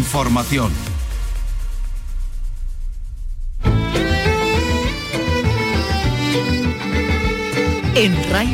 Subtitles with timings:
[0.00, 0.72] Información.
[7.94, 8.48] En RAI,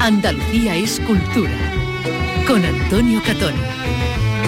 [0.00, 1.52] Andalucía es cultura.
[2.44, 3.54] Con Antonio Catón.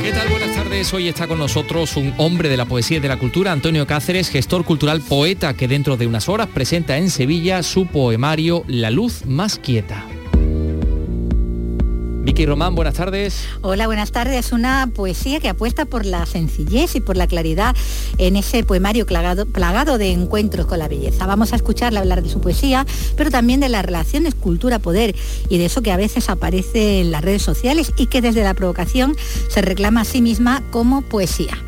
[0.02, 0.28] ¿Qué tal?
[0.30, 0.92] Buenas tardes.
[0.92, 4.28] Hoy está con nosotros un hombre de la poesía y de la cultura, Antonio Cáceres,
[4.28, 9.26] gestor cultural poeta que dentro de unas horas presenta en Sevilla su poemario La luz
[9.26, 10.11] más quieta.
[12.22, 13.48] Vicky Román, buenas tardes.
[13.62, 14.52] Hola, buenas tardes.
[14.52, 17.74] Una poesía que apuesta por la sencillez y por la claridad
[18.16, 21.26] en ese poemario plagado, plagado de encuentros con la belleza.
[21.26, 25.16] Vamos a escucharle hablar de su poesía, pero también de las relaciones cultura-poder
[25.48, 28.54] y de eso que a veces aparece en las redes sociales y que desde la
[28.54, 29.16] provocación
[29.48, 31.60] se reclama a sí misma como poesía.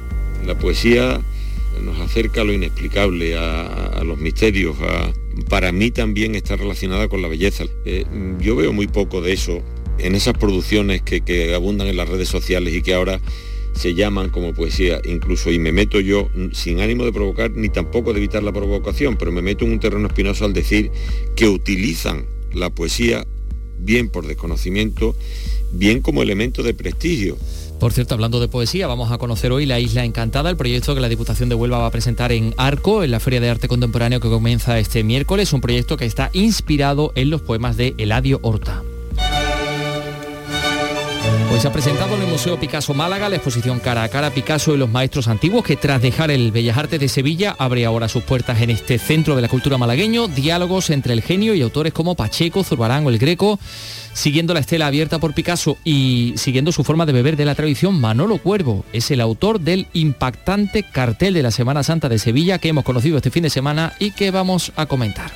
[0.46, 1.20] La poesía
[1.82, 4.76] nos acerca a lo inexplicable, a, los misterios.
[5.48, 7.64] para mí también está relacionada con la belleza.
[7.84, 8.04] Eh,
[8.38, 9.60] yo veo muy poco de eso
[9.98, 13.20] en esas producciones que, abundan en las redes sociales y que ahora
[13.74, 18.12] se llaman como poesía incluso y me meto yo sin ánimo de provocar ni tampoco
[18.12, 20.92] de evitar la provocación, pero me meto en un terreno espinoso al decir
[21.34, 23.26] que utilizan la poesía
[23.78, 25.16] bien por desconocimiento,
[25.72, 27.36] bien como elemento de prestigio.
[27.80, 31.00] Por cierto, hablando de poesía, vamos a conocer hoy La Isla Encantada, el proyecto que
[31.00, 34.20] la Diputación de Huelva va a presentar en Arco, en la Feria de Arte Contemporáneo
[34.20, 38.82] que comienza este miércoles, un proyecto que está inspirado en los poemas de Eladio Horta.
[41.54, 44.74] Pues se ha presentado en el Museo Picasso Málaga la exposición Cara a Cara Picasso
[44.74, 48.24] y los Maestros Antiguos, que tras dejar el Bellas Artes de Sevilla abre ahora sus
[48.24, 52.16] puertas en este centro de la cultura malagueño, diálogos entre el genio y autores como
[52.16, 53.60] Pacheco, Zurbarán o El Greco,
[54.14, 58.00] siguiendo la estela abierta por Picasso y siguiendo su forma de beber de la tradición,
[58.00, 62.70] Manolo Cuervo es el autor del impactante cartel de la Semana Santa de Sevilla que
[62.70, 65.30] hemos conocido este fin de semana y que vamos a comentar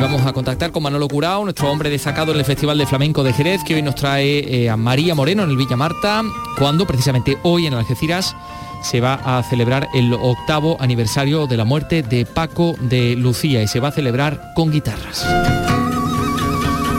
[0.00, 3.34] vamos a contactar con Manolo Curao, nuestro hombre destacado en el Festival de Flamenco de
[3.34, 6.22] Jerez, que hoy nos trae eh, a María Moreno en el Villa Marta,
[6.56, 8.34] cuando precisamente hoy en Algeciras
[8.82, 13.68] se va a celebrar el octavo aniversario de la muerte de Paco de Lucía y
[13.68, 15.26] se va a celebrar con guitarras.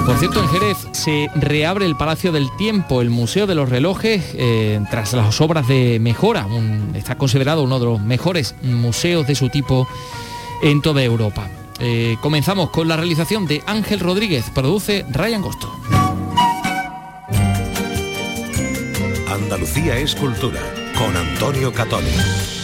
[0.06, 4.32] Por cierto, en Jerez se reabre el Palacio del Tiempo, el Museo de los Relojes,
[4.36, 6.46] eh, tras las obras de mejora.
[6.94, 9.88] está considerado uno de los mejores museos de su tipo
[10.62, 11.48] en toda Europa.
[11.84, 15.76] Eh, comenzamos con la realización de Ángel Rodríguez, produce Ryan Gosto.
[19.28, 20.62] Andalucía es cultura,
[20.96, 22.61] con Antonio Catoni.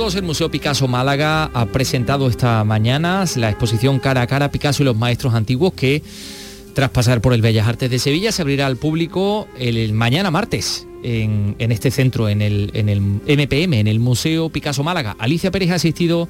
[0.00, 4.86] El Museo Picasso Málaga ha presentado esta mañana la exposición Cara a Cara Picasso y
[4.86, 6.02] los Maestros Antiguos que
[6.74, 10.86] tras pasar por el Bellas Artes de Sevilla se abrirá al público el, mañana martes
[11.02, 15.16] en, este centro, en el, en el MPM, en el Museo Picasso Málaga.
[15.18, 16.28] Alicia Pérez ha asistido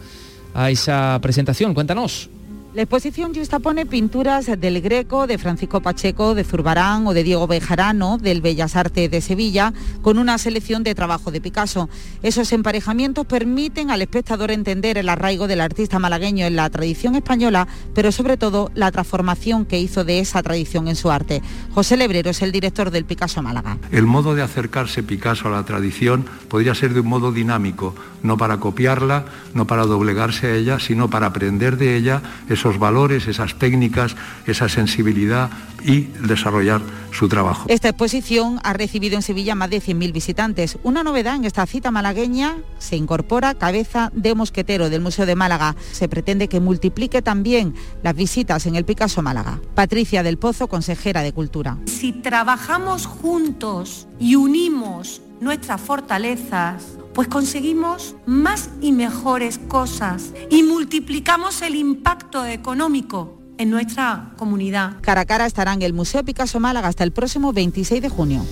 [0.52, 2.28] a esa presentación, cuéntanos.
[2.72, 3.32] La exposición
[3.64, 8.76] pone pinturas del Greco, de Francisco Pacheco, de Zurbarán o de Diego Bejarano, del Bellas
[8.76, 9.72] Artes de Sevilla,
[10.02, 11.88] con una selección de trabajo de Picasso.
[12.22, 17.66] Esos emparejamientos permiten al espectador entender el arraigo del artista malagueño en la tradición española,
[17.92, 21.42] pero sobre todo la transformación que hizo de esa tradición en su arte.
[21.74, 23.78] José Lebrero es el director del Picasso Málaga.
[23.90, 28.36] El modo de acercarse Picasso a la tradición podría ser de un modo dinámico, no
[28.36, 32.22] para copiarla, no para doblegarse a ella, sino para aprender de ella
[32.60, 34.14] esos valores, esas técnicas,
[34.46, 35.50] esa sensibilidad
[35.82, 37.64] y desarrollar su trabajo.
[37.68, 40.78] Esta exposición ha recibido en Sevilla más de 100.000 visitantes.
[40.82, 45.74] Una novedad en esta cita malagueña se incorpora cabeza de mosquetero del Museo de Málaga.
[45.92, 49.58] Se pretende que multiplique también las visitas en el Picasso Málaga.
[49.74, 51.78] Patricia del Pozo, consejera de Cultura.
[51.86, 61.62] Si trabajamos juntos y unimos nuestras fortalezas, pues conseguimos más y mejores cosas y multiplicamos
[61.62, 64.96] el impacto económico en nuestra comunidad.
[65.02, 68.44] Cara a cara estará en el Museo Picasso Málaga hasta el próximo 26 de junio.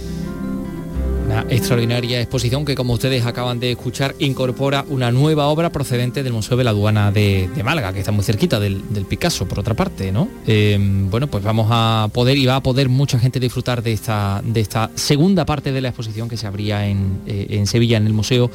[1.29, 6.33] Una extraordinaria exposición que, como ustedes acaban de escuchar, incorpora una nueva obra procedente del
[6.33, 10.11] Museo de la Aduana de, Málaga, que está muy cerquita del, Picasso, por otra parte,
[10.11, 10.27] ¿no?
[10.47, 14.41] Em, bueno, pues vamos a poder y va a poder mucha gente disfrutar de esta,
[14.43, 18.15] de esta segunda parte de la exposición que se abría en, eh, Sevilla, en el
[18.15, 18.51] Museo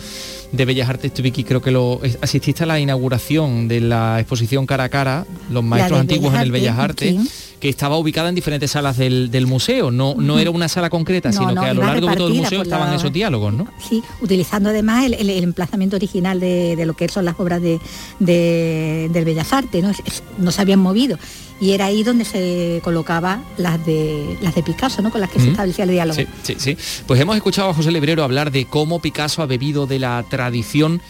[0.52, 1.14] de Bellas Artes.
[1.14, 5.64] Vicky, creo que lo asististe a la inauguración de la exposición cara a cara, los
[5.64, 9.90] maestros antiguos en el Bellas Artes que estaba ubicada en diferentes salas del, museo.
[9.90, 12.62] No, no era una sala concreta, sino que a lo largo de todo el museo
[12.62, 13.68] estaban esos diálogos, ¿no?
[13.80, 17.80] Sí, utilizando además el, emplazamiento original de, lo que son las obras de,
[18.20, 19.94] del Bellas Artes, ¿no?
[20.40, 21.18] no se habían movido
[21.62, 25.10] y era ahí donde se colocaba las de las de Picasso, ¿no?
[25.10, 26.20] Con las que se establecía el diálogo.
[26.20, 26.78] Sí, sí, sí.
[27.08, 31.02] Pues hemos escuchado a José Lebrero hablar de cómo Picasso ha bebido de la tradición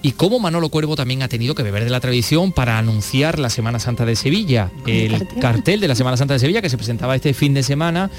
[0.00, 3.50] y cómo Manolo Cuervo también ha tenido que beber de la tradición para anunciar la
[3.50, 5.80] Semana Santa de Sevilla, el cartel?
[5.80, 8.10] de la Semana Santa de Sevilla que se presentaba este fin de semana.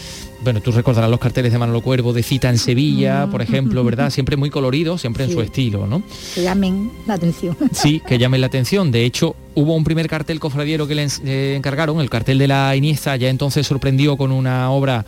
[0.43, 3.31] Bueno, tú recordarás los carteles de Manolo Cuervo de cita en Sevilla, mm.
[3.31, 4.09] por ejemplo, ¿verdad?
[4.09, 6.03] Siempre muy coloridos, siempre en su estilo, ¿no?
[6.35, 7.57] Que llamen la atención.
[7.71, 8.91] Sí, que llamen la atención.
[8.91, 13.15] De hecho, hubo un primer cartel cofradiero que le encargaron, el cartel de la Iniesta,
[13.15, 15.05] ya entonces sorprendió con una obra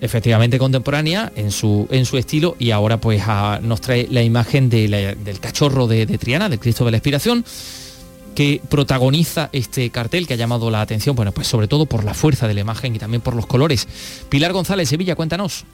[0.00, 3.22] efectivamente contemporánea en su, en su estilo y ahora pues
[3.62, 7.44] nos trae la imagen del cachorro de, Triana, del Cristo de la Expiración,
[8.34, 12.14] que protagoniza este cartel que ha llamado la atención, bueno, pues sobre todo por la
[12.14, 13.88] fuerza de la imagen y también por los colores.
[14.28, 15.64] Pilar González, Sevilla, cuéntanos.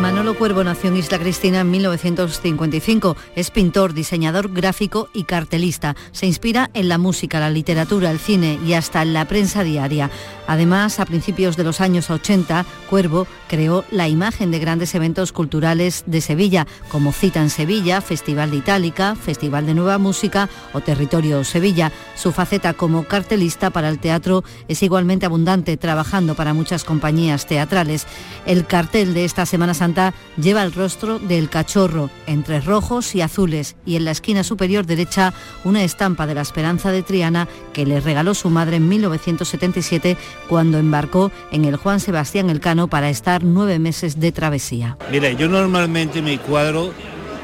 [0.00, 3.16] Manolo Cuervo nació en Isla Cristina en 1955.
[3.36, 5.94] Es pintor, diseñador gráfico y cartelista.
[6.12, 10.10] Se inspira en la música, la literatura, el cine y hasta en la prensa diaria.
[10.46, 16.04] Además, a principios de los años 80, Cuervo creó la imagen de grandes eventos culturales
[16.06, 21.44] de Sevilla, como Cita en Sevilla, Festival de Itálica, Festival de Nueva Música o Territorio
[21.44, 21.92] Sevilla.
[22.16, 28.06] Su faceta como cartelista para el teatro es igualmente abundante, trabajando para muchas compañías teatrales.
[28.46, 33.76] El cartel de esta Semana Santa lleva el rostro del cachorro, entre rojos y azules,
[33.84, 35.32] y en la esquina superior derecha
[35.64, 40.16] una estampa de la Esperanza de Triana que le regaló su madre en 1977
[40.48, 44.96] cuando embarcó en el Juan Sebastián Elcano para estar nueve meses de travesía.
[45.10, 46.92] Mire, yo normalmente mi cuadro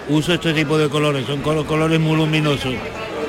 [0.09, 2.75] uso este tipo de colores, son colores muy luminosos,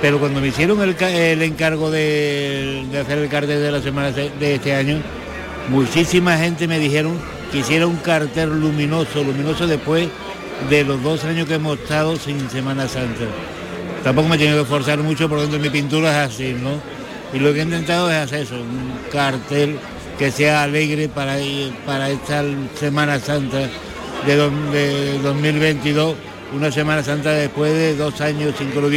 [0.02, 4.74] pero cuando me hicieron el, encargo de, hacer el cartel de la semana de este
[4.76, 5.02] año,
[5.70, 7.18] muchísima gente me dijeron
[7.52, 10.08] que hiciera un cartel luminoso, luminoso después
[10.70, 13.26] de los dos años que hemos estado sin Semana Santa.
[14.04, 16.99] Tampoco me he tenido que esforzar mucho por dentro mi pintura es así, ¿no?
[17.34, 19.78] Y lo que he intentado es hacer eso, un cartel
[20.18, 21.38] que sea alegre para,
[21.86, 22.44] para esta
[22.80, 23.70] Semana Santa
[24.26, 24.36] de,
[24.72, 26.16] de 2022
[26.54, 28.90] una Semana Santa después de dos años sin que lo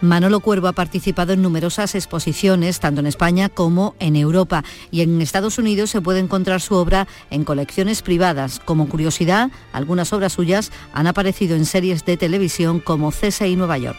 [0.00, 5.22] Manolo Cuervo ha participado en numerosas exposiciones, tanto en España como en Europa, y en
[5.22, 8.60] Estados Unidos se puede encontrar su obra en colecciones privadas.
[8.64, 13.98] Como curiosidad, algunas obras suyas han aparecido en series de televisión como CSI Nueva York.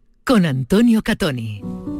[0.31, 1.90] con Antonio Catoni.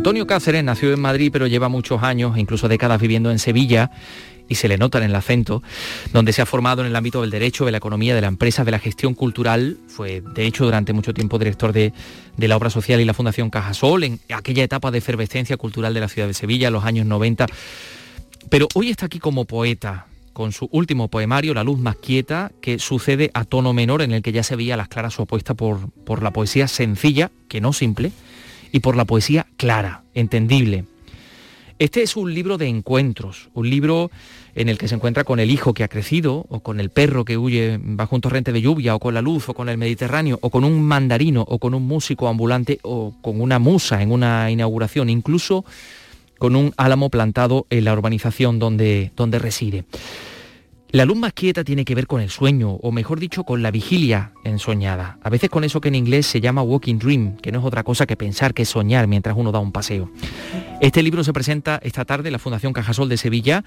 [0.00, 3.90] Antonio Cáceres nació en Madrid, pero lleva muchos años, incluso décadas viviendo en Sevilla,
[4.48, 5.62] y se le nota en el acento,
[6.14, 8.64] donde se ha formado en el ámbito del derecho, de la economía, de la empresa,
[8.64, 9.76] de la gestión cultural.
[9.88, 11.92] Fue, de hecho, durante mucho tiempo director de,
[12.38, 16.08] la obra social y la Fundación Cajasol, en aquella etapa de efervescencia cultural de la
[16.08, 17.44] ciudad de Sevilla, los años 90.
[18.48, 22.78] Pero hoy está aquí como poeta, con su último poemario, La luz más quieta, que
[22.78, 26.22] sucede a tono menor, en el que ya se veía las claras opuestas por, por
[26.22, 28.12] la poesía sencilla, que no simple,
[28.72, 30.84] y por la poesía clara, entendible.
[31.78, 34.10] Este es un libro de encuentros, un libro
[34.54, 37.24] en el que se encuentra con el hijo que ha crecido, o con el perro
[37.24, 40.38] que huye bajo un torrente de lluvia, o con la luz, o con el Mediterráneo,
[40.42, 44.50] o con un mandarino, o con un músico ambulante, o con una musa en una
[44.50, 45.64] inauguración, incluso
[46.38, 49.84] con un álamo plantado en la urbanización donde, donde reside.
[50.92, 53.70] La luz más quieta tiene que ver con el sueño, o mejor dicho, con la
[53.70, 55.18] vigilia ensoñada.
[55.22, 57.84] A veces con eso que en inglés se llama walking dream, que no es otra
[57.84, 60.10] cosa que pensar que soñar mientras uno da un paseo.
[60.80, 63.64] Este libro se presenta esta tarde en la Fundación Cajasol de Sevilla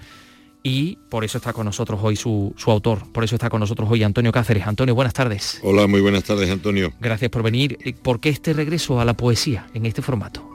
[0.64, 4.04] y por eso está con nosotros hoy su, autor, por eso está con nosotros hoy
[4.04, 4.68] Antonio Cáceres.
[4.68, 5.62] Antonio, buenas tardes.
[5.64, 6.92] Hola, muy buenas tardes, Antonio.
[7.00, 7.78] Gracias por venir.
[8.02, 10.50] ¿Por qué este regreso a la poesía en este formato?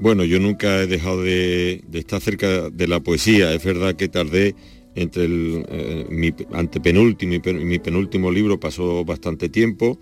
[0.00, 3.52] Bueno, yo nunca he dejado de, estar cerca de la poesía.
[3.52, 4.54] Es verdad que tardé
[4.94, 9.98] entre el, eh, mi antepenúltimo y mi penúltimo libro, pasó bastante tiempo.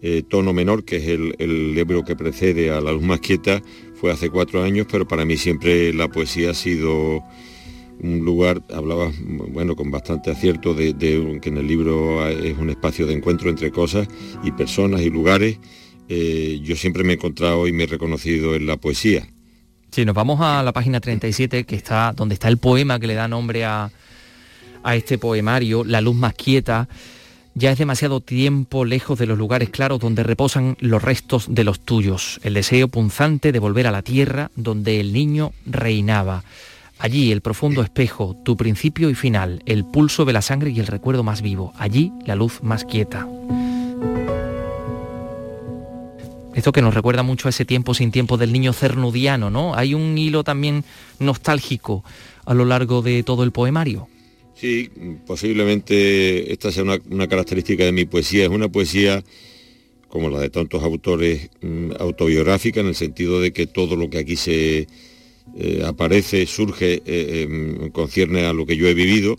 [0.00, 3.60] Eh, tono menor, que es el, el, libro que precede a La luz más quieta,
[3.94, 7.24] fue hace cuatro años, pero para mí siempre la poesía ha sido
[8.00, 9.10] un lugar, hablaba
[9.48, 10.94] bueno, con bastante acierto de,
[11.42, 14.08] que en el libro es un espacio de encuentro entre cosas
[14.44, 15.58] y personas y lugares.
[16.08, 19.26] Eh, yo siempre me he encontrado y me he reconocido en la poesía.
[19.90, 23.14] Si nos vamos a la página 37, que está donde está el poema que le
[23.14, 23.90] da nombre a,
[24.82, 26.88] a este poemario, La luz más quieta,
[27.54, 31.80] ya es demasiado tiempo lejos de los lugares claros donde reposan los restos de los
[31.80, 36.44] tuyos, el deseo punzante de volver a la tierra donde el niño reinaba.
[37.00, 40.86] Allí el profundo espejo, tu principio y final, el pulso de la sangre y el
[40.86, 41.72] recuerdo más vivo.
[41.78, 43.26] Allí la luz más quieta.
[46.54, 49.74] Esto que nos recuerda mucho a ese tiempo sin tiempo del niño cernudiano, ¿no?
[49.76, 50.84] Hay un hilo también
[51.20, 52.04] nostálgico
[52.46, 54.08] a lo largo de todo el poemario.
[54.60, 54.90] Sí,
[55.24, 58.42] posiblemente esta sea una, característica de mi poesía.
[58.42, 59.22] Es una poesía
[60.08, 64.18] como la de tantos autores mm, autobiográfica en el sentido de que todo lo que
[64.18, 64.88] aquí se,
[65.56, 69.38] eh, aparece, surge, eh, em, concierne a lo que yo he vivido,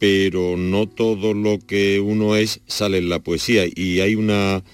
[0.00, 4.64] pero no todo lo que uno es sale en la poesía y hay una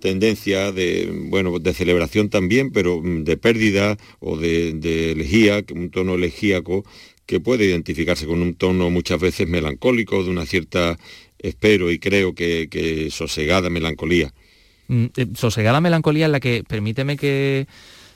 [0.00, 6.14] tendencia de, bueno, de celebración también, pero mm, de pérdida o de elegía, un tono
[6.14, 6.84] elegíaco
[7.26, 10.98] que puede identificarse con un tono muchas veces melancólico, de una cierta,
[11.38, 14.32] espero y creo que, sosegada melancolía.
[14.88, 17.66] Mm, eh, sosegada melancolía en la que, permíteme que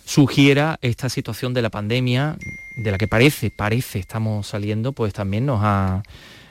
[0.05, 2.37] sugiera esta situación de la pandemia,
[2.77, 6.03] de la que parece, parece estamos saliendo, pues también nos ha,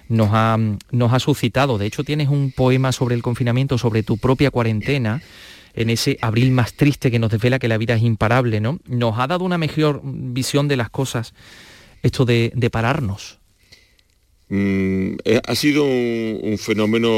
[0.09, 0.57] nos ha,
[0.91, 1.77] nos ha suscitado.
[1.77, 5.21] De hecho, tienes un poema sobre el confinamiento, sobre tu propia cuarentena,
[5.73, 8.79] en ese abril más triste que nos desvela que la vida es imparable, ¿no?
[8.87, 11.33] Nos ha dado una mejor visión de las cosas
[12.05, 13.39] esto de, pararnos.
[14.47, 17.09] Mm, eh, ha sido un, fenómeno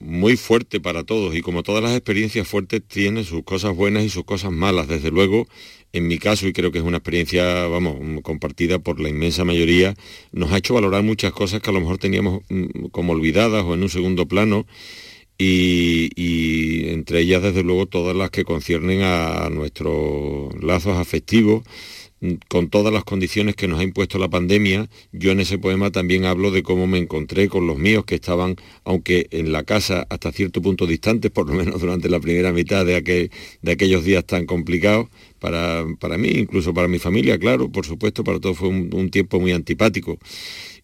[0.00, 4.10] muy fuerte para todos y como todas las experiencias fuertes tienen sus cosas buenas y
[4.10, 4.88] sus cosas malas.
[4.88, 5.46] Desde luego,
[5.94, 9.94] en mi caso, y creo que es una experiencia, vamos, compartida por la inmensa mayoría,
[10.32, 13.72] nos ha hecho valorar muchas cosas que a lo mejor teníamos mm, como olvidadas o
[13.72, 14.66] en un segundo plano.
[15.36, 21.64] Y, entre ellas desde luego todas las que conciernen a nuestros lazos afectivos
[22.48, 26.24] con todas las condiciones que nos ha impuesto la pandemia, yo en ese poema también
[26.24, 30.32] hablo de cómo me encontré con los míos que estaban, aunque en la casa hasta
[30.32, 33.30] cierto punto distantes, por lo menos durante la primera mitad de,
[33.62, 38.24] de aquellos días tan complicados, para, para, mí, incluso para mi familia, claro, por supuesto,
[38.24, 40.18] para todos fue un, tiempo muy antipático.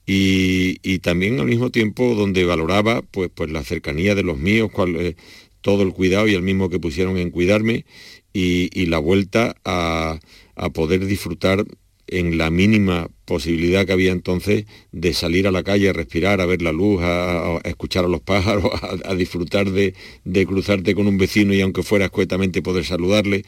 [0.06, 5.14] Y, también al mismo tiempo donde valoraba pues, pues la cercanía de los míos, eh,
[5.60, 7.86] todo el cuidado y el mismo que pusieron en cuidarme
[8.32, 10.20] y la vuelta a,
[10.60, 11.64] a poder disfrutar
[12.06, 16.46] en la mínima posibilidad que había entonces de salir a la calle, a respirar, a
[16.46, 18.70] ver la luz, a, escuchar a los pájaros,
[19.04, 23.44] a, disfrutar de, de, cruzarte con un vecino y aunque fuera escuetamente poder saludarle.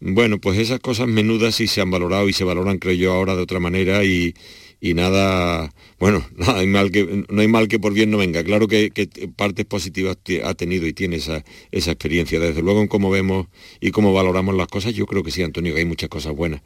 [0.00, 3.36] Bueno, pues esas cosas menudas sí se han valorado y se valoran, creo yo, ahora
[3.36, 4.34] de otra manera y,
[4.80, 8.42] y nada, bueno, no hay mal que, no hay mal que por bien no venga.
[8.42, 8.90] Claro que,
[9.36, 12.40] partes positivas ha tenido y tiene esa, esa, experiencia.
[12.40, 13.46] Desde luego en cómo vemos
[13.80, 16.62] y cómo valoramos las cosas, yo creo que sí, Antonio, que hay muchas cosas buenas.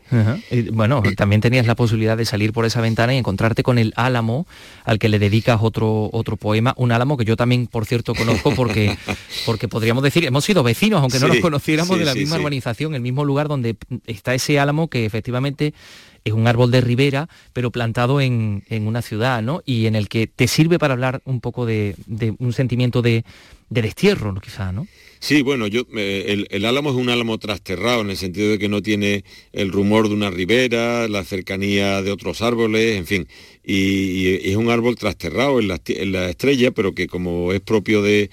[0.73, 4.47] bueno, también tenías la posibilidad de salir por esa ventana y encontrarte con el álamo
[4.85, 8.55] al que le dedicas otro, otro poema, un álamo que yo también, por cierto, conozco
[8.55, 8.97] porque,
[9.47, 13.01] porque podríamos decir, hemos sido vecinos, aunque no nos conociéramos de la misma urbanización, el
[13.01, 15.75] mismo lugar donde está ese álamo que efectivamente
[16.25, 19.63] es un árbol de ribera, pero plantado en, una ciudad, ¿no?
[19.67, 21.95] Y en el que te sirve para hablar un poco de,
[22.39, 23.25] un sentimiento de,
[23.69, 24.41] destierro, ¿no?
[24.41, 24.87] quizá, ¿no?
[25.19, 28.69] Sí, bueno, yo, eh, el, álamo es un álamo trasterrado en el sentido de que
[28.69, 33.29] no tiene el rumor de una ribera, la cercanía de otros árboles, en fin,
[33.65, 38.03] y, es un árbol trasterrado en la, en la, estrella, pero que como es propio
[38.03, 38.31] de,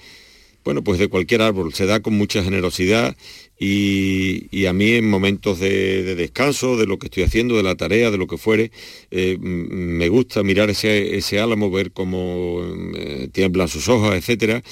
[0.64, 3.16] bueno, pues de cualquier árbol, se da con mucha generosidad
[3.64, 8.10] y, a mí en momentos de, descanso, de lo que estoy haciendo, de la tarea,
[8.10, 8.72] de lo que fuere,
[9.12, 12.60] eh, me gusta mirar ese, álamo, ver cómo
[12.96, 14.64] eh, tiemblan sus hojas, etc.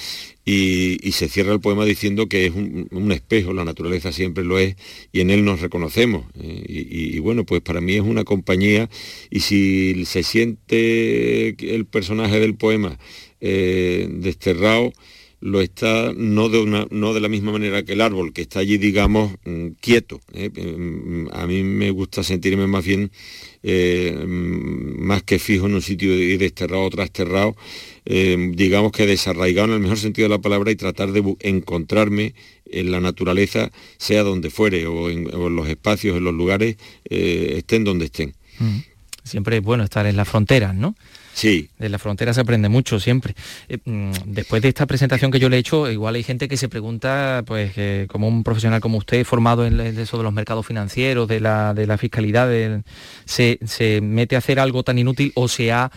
[0.43, 4.75] Y, se cierra el poema diciendo que es un, espejo, la naturaleza siempre lo es,
[5.13, 6.25] y en él nos reconocemos.
[6.41, 8.89] Eh, y, bueno, pues para mí es una compañía,
[9.29, 12.99] y si se siente el personaje del poema
[13.39, 14.91] desterrado,
[15.41, 18.59] lo está no de, una, no de la misma manera que el árbol, que está
[18.59, 20.21] allí, digamos, mm, quieto.
[20.33, 20.49] ¿eh?
[20.49, 23.11] Mm, a mí me gusta sentirme más bien,
[23.63, 27.55] eh, mm, más que fijo en un sitio y desterrado o trasterrado,
[28.05, 32.35] eh, digamos que desarraigado en el mejor sentido de la palabra y tratar de encontrarme
[32.65, 38.05] en la naturaleza, sea donde fuere, o en, los espacios, en los lugares, estén donde
[38.05, 38.33] estén.
[39.31, 40.93] Siempre es bueno estar en las fronteras, ¿no?
[41.33, 41.69] Sí.
[41.79, 43.33] De la frontera se aprende mucho siempre.
[43.69, 46.57] Eh, mm, después de esta presentación que yo le he hecho, igual hay gente que
[46.57, 47.71] se pregunta, pues,
[48.09, 51.87] como un profesional como usted, formado en eso de los mercados financieros, de la, de
[51.87, 52.49] la fiscalidad,
[53.23, 55.91] se, mete a hacer algo tan inútil o se ha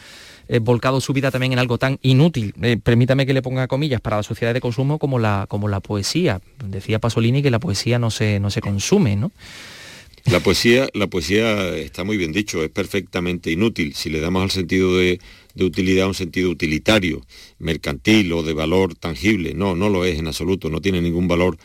[0.46, 4.00] eh, volcado su vida también en algo tan inútil, eh, permítame que le ponga comillas,
[4.00, 6.40] para la sociedad de consumo como la, como la poesía.
[6.64, 9.32] Decía Pasolini que la poesía no se, no se consume, ¿no?
[10.30, 13.94] La poesía, la poesía está muy bien dicho, es perfectamente inútil.
[13.94, 15.20] Si le damos al sentido de,
[15.56, 17.20] utilidad un sentido utilitario,
[17.58, 21.58] mercantil o de valor tangible, no, no lo es en absoluto, no tiene ningún valor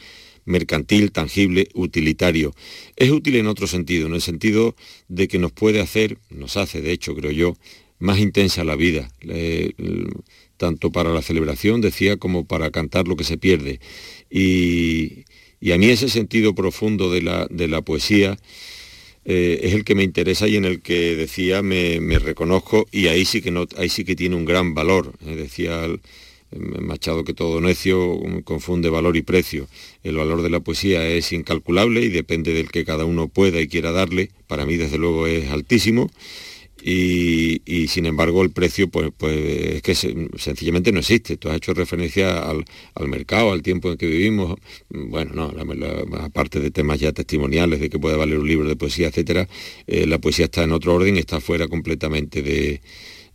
[0.44, 2.54] mercantil, tangible, utilitario.
[2.98, 4.76] Es útil en otro sentido, en el sentido
[5.08, 7.56] de que nos puede hacer, nos hace de hecho, creo yo,
[7.98, 9.10] más intensa la vida,
[10.58, 13.80] tanto para la celebración, decía, como para cantar lo que se pierde.
[14.30, 15.26] Y,
[15.62, 18.38] y a mí ese sentido profundo de la, de la poesía
[19.26, 23.26] eh, es el que me interesa y en el que decía me, reconozco y ahí
[23.26, 25.14] sí que ahí sí que tiene un gran valor.
[25.26, 26.00] Eh, decía el,
[26.52, 29.68] Machado que todo necio confunde valor y precio.
[30.04, 33.68] El valor de la poesía es incalculable y depende del que cada uno pueda y
[33.68, 34.32] quiera darle.
[34.48, 36.10] Para mí desde luego es altísimo
[36.82, 41.38] y, sin embargo el precio pues, pues es que sencillamente no existe.
[41.38, 42.66] Tú has hecho referencia al,
[43.08, 44.60] mercado, al tiempo en que vivimos.
[44.90, 45.54] Bueno, no,
[46.22, 49.48] aparte de temas ya testimoniales de que puede valer un libro de poesía, etcétera,
[49.88, 52.82] eh, la poesía está en otro orden, está fuera completamente de,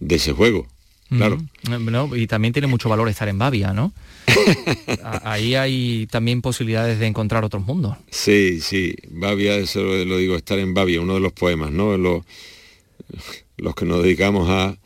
[0.08, 0.66] ese juego.
[1.10, 1.38] Claro.
[2.16, 3.92] y también tiene mucho valor estar en Bavia, ¿no?
[5.22, 7.96] Ahí hay también posibilidades de encontrar otros mundos.
[8.10, 8.96] Sí, sí.
[9.10, 11.96] Bavia, eso lo, digo, estar en Bavia, uno de los poemas, ¿no?
[11.96, 12.24] los
[13.74, 14.78] que nos dedicamos a,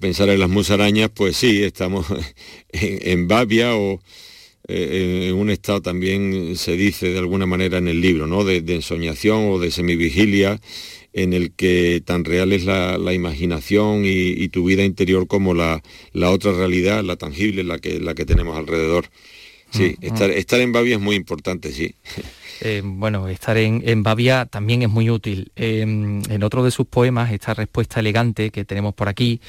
[0.00, 2.06] pensar en las musarañas, pues sí, estamos
[2.72, 4.00] en, Babia o
[4.68, 8.44] eh, en un estado también se dice de alguna manera en el libro, ¿no?
[8.44, 10.60] De, ensoñación o de semivigilia,
[11.12, 15.82] en el que tan real es la, imaginación y, tu vida interior como la,
[16.14, 19.06] otra realidad, la tangible, la que, la que tenemos alrededor.
[19.72, 20.32] Sí, mm, estar, mm.
[20.32, 21.94] estar en Babia es muy importante, sí.
[22.64, 25.50] Eh, bueno, estar en, en, Bavia también es muy útil.
[25.56, 29.40] Em, en otro de sus poemas, esta respuesta elegante que tenemos por aquí,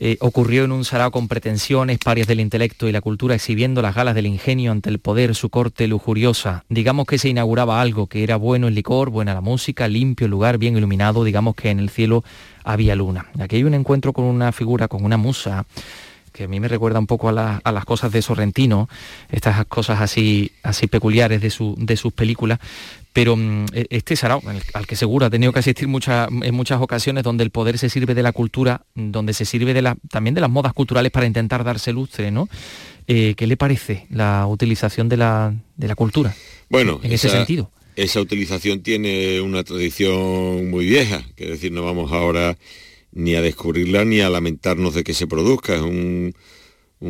[0.00, 3.94] eh, ocurrió en un sarao con pretensiones, parias del intelecto y la cultura, exhibiendo las
[3.94, 6.64] galas del ingenio ante el poder, su corte lujuriosa.
[6.68, 10.30] Digamos que se inauguraba algo, que era bueno el licor, buena la música, limpio el
[10.30, 12.22] lugar, bien iluminado, digamos que en el cielo
[12.62, 13.26] había luna.
[13.40, 15.66] Aquí hay un encuentro con una figura, con una musa,
[16.30, 18.88] que a mí me recuerda un poco a, las cosas de Sorrentino,
[19.30, 22.58] estas cosas así, así peculiares de, de sus películas,
[23.12, 24.42] pero mm, e, este sarao,
[24.74, 28.14] al, que seguro ha tenido que asistir en muchas ocasiones, donde el poder se sirve
[28.14, 31.64] de la cultura, donde se sirve de la, también de las modas culturales para intentar
[31.64, 32.48] darse lustre, ¿no?
[33.06, 36.34] Eh, ¿Qué le parece la utilización de la, de la cultura?
[36.68, 37.70] Bueno, en ese sentido.
[37.96, 42.56] Esa utilización tiene una tradición muy vieja, que es decir, no vamos ahora
[43.18, 45.74] ni a descubrirla ni a lamentarnos de que se produzca.
[45.74, 46.34] Es un,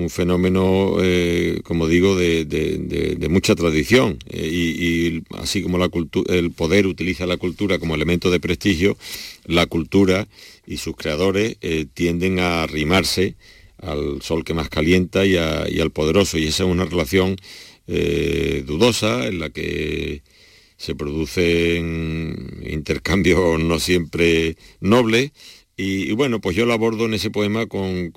[0.09, 4.19] fenómeno, eh, como digo, de, mucha tradición.
[4.29, 5.91] Eh, y, así como la
[6.29, 8.97] el poder utiliza la cultura como elemento de prestigio,
[9.45, 10.29] la cultura
[10.67, 13.37] y sus creadores eh, tienden a arrimarse
[13.81, 16.39] al sol que más calienta y, y, al poderoso.
[16.39, 17.37] Y esa es una relación
[17.87, 20.21] dudosa en la que
[20.77, 25.33] se producen intercambios no siempre nobles
[25.81, 28.13] y, bueno, pues yo lo abordo en ese poema con,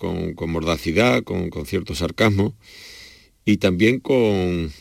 [0.48, 2.56] mordacidad, con, cierto sarcasmo
[3.46, 4.72] y también con,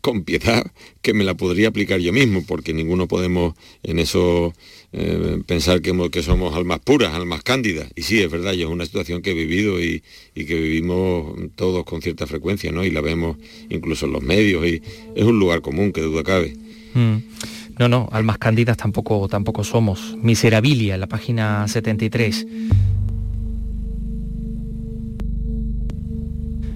[0.00, 0.70] con piedad
[1.02, 4.54] que me la podría aplicar yo mismo, porque ninguno podemos en eso
[4.92, 7.90] eh, pensar que, que, somos almas puras, almas cándidas.
[7.96, 10.00] Y sí, es verdad, yo es una situación que he vivido y,
[10.32, 12.84] que vivimos todos con cierta frecuencia, ¿no?
[12.84, 13.36] Y la vemos
[13.68, 14.80] incluso en los medios y
[15.16, 16.56] es un lugar común, que duda cabe.
[16.94, 17.16] Mm.
[17.78, 20.16] No, no, almas cándidas tampoco, tampoco somos.
[20.16, 22.46] Miserabilia, la página 73.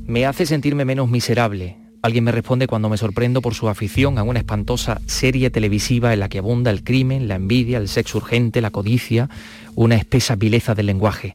[0.06, 1.78] Me hace sentirme menos miserable.
[2.02, 6.20] Alguien me responde cuando me sorprendo por su afición a una espantosa serie televisiva en
[6.20, 9.30] la que abunda el crimen, la envidia, el sexo urgente, la codicia,
[9.74, 11.34] una espesa vileza del lenguaje.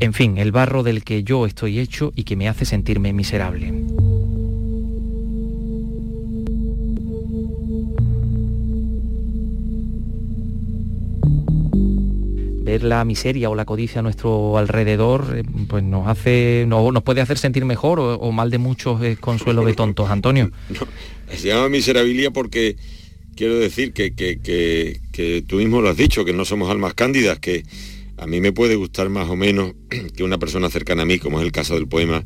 [0.00, 3.72] En fin, el barro del que yo estoy hecho y que me hace sentirme miserable.
[12.64, 17.02] Ver la miseria o la codicia a nuestro alrededor, eh, pues nos hace, no, nos
[17.02, 20.50] puede hacer sentir mejor o, mal de muchos es consuelo de tontos, Antonio.
[21.34, 22.76] se llama miserabilia porque
[23.36, 27.64] quiero decir que, tú mismo lo has dicho, que no somos almas cándidas, que
[28.16, 29.74] a mí me puede gustar más o menos
[30.16, 32.24] que una persona cercana a mí, como es el caso del poema,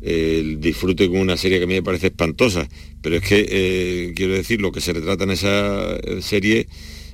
[0.00, 2.68] disfrute con una serie que a mí me parece espantosa,
[3.02, 6.66] pero es que, eh, quiero decir, lo que se retrata en esa eh, serie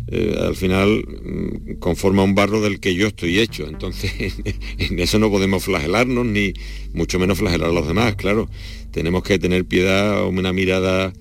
[0.09, 3.67] eh, al final mm, conforma un barro del que yo estoy hecho.
[3.69, 4.13] Entonces,
[4.79, 6.55] en eso no podemos flagelarnos, ni
[6.93, 8.49] mucho menos flagelar a los demás, claro.
[8.91, 11.13] Tenemos que tener piedad, una mirada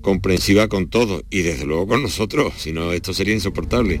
[0.00, 4.00] comprensiva con todos y desde luego con nosotros, si no esto sería insoportable.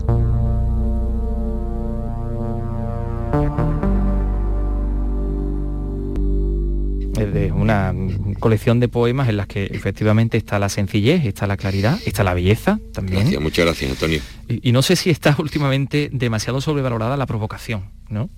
[7.24, 7.92] de una
[8.38, 12.34] colección de poemas en las que efectivamente está la sencillez, está la claridad, está la
[12.34, 13.42] belleza también.
[13.42, 14.20] muchas gracias, Antonio.
[14.48, 18.30] Y, no sé si está últimamente demasiado sobrevalorada la provocación, ¿no?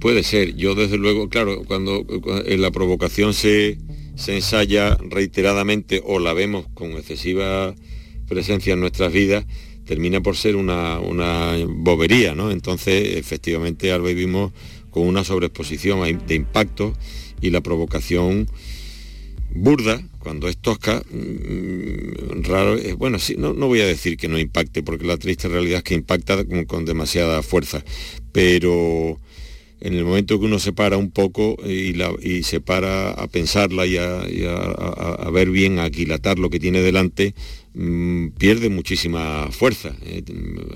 [0.00, 0.54] Puede ser.
[0.54, 2.04] Yo desde luego, claro, cuando,
[2.46, 3.78] en la provocación se,
[4.14, 7.74] se ensaya reiteradamente o la vemos con excesiva
[8.28, 9.44] presencia en nuestras vidas,
[9.84, 12.50] termina por ser una, una bobería, ¿no?
[12.50, 14.52] Entonces, efectivamente, ahora vivimos
[14.90, 16.94] con una sobreexposición de impacto
[17.40, 18.48] y la provocación
[19.50, 24.28] burda, cuando es tosca, mm, raro, es, bueno, sí, no, no, voy a decir que
[24.28, 27.84] no impacte, porque la triste realidad es que impacta con, demasiada fuerza,
[28.32, 29.18] pero
[29.80, 33.96] en el momento que uno se para un poco y se para a pensarla y,
[33.96, 37.34] a, a, ver bien, a aquilatar lo que tiene delante,
[37.78, 39.94] mm, pierde muchísima fuerza.
[40.02, 40.22] Eh,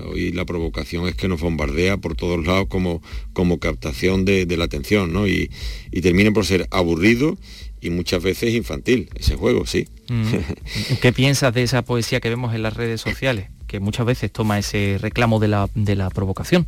[0.05, 4.65] hoy la provocación es que nos bombardea por todos lados como, como captación de, la
[4.65, 5.27] atención, ¿no?
[5.27, 5.51] Y,
[5.91, 7.37] y termina por ser aburrido
[7.83, 9.87] y muchas veces infantil, ese juego, sí.
[10.07, 10.23] Mm.
[11.01, 13.49] ¿Qué piensas de esa poesía que vemos en las redes sociales?
[13.67, 16.65] Que muchas veces toma ese reclamo de la, de la provocación.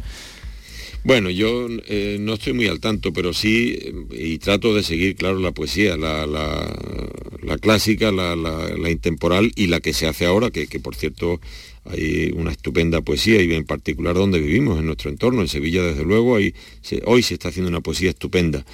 [1.06, 3.78] Bueno, yo eh, no estoy muy al tanto, pero sí,
[4.10, 6.28] y trato de seguir, claro, la poesía, la,
[7.62, 11.40] clásica, la, intemporal y la que se hace ahora, que, por cierto
[11.84, 16.04] hay una estupenda poesía y en particular donde vivimos, en nuestro entorno, en Sevilla desde
[16.04, 18.66] luego, hoy se está haciendo una poesía estupenda.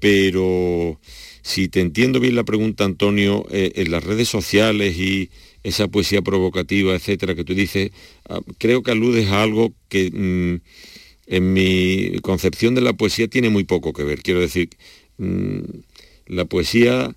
[0.00, 0.98] Pero
[1.42, 5.30] si te entiendo bien la pregunta, Antonio, eh, en las redes sociales y
[5.62, 7.92] esa poesía provocativa, etcétera, que tú dices,
[8.28, 10.10] ah, creo que aludes a algo que...
[10.10, 10.89] Mm,
[11.30, 14.20] en mi concepción de la poesía tiene muy poco que ver.
[14.20, 14.70] Quiero decir,
[15.16, 15.60] mm,
[16.26, 17.14] la poesía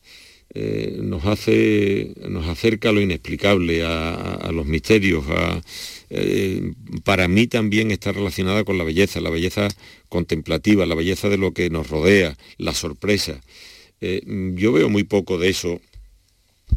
[0.53, 5.25] eh, nos, hace, nos acerca a lo inexplicable, a, los misterios.
[6.11, 6.73] Eh,
[7.03, 9.67] para mí también está relacionada con la belleza, la belleza
[10.09, 13.41] contemplativa, la belleza de lo que nos rodea, la sorpresa.
[13.99, 14.21] Eh,
[14.53, 15.81] yo veo muy poco de eso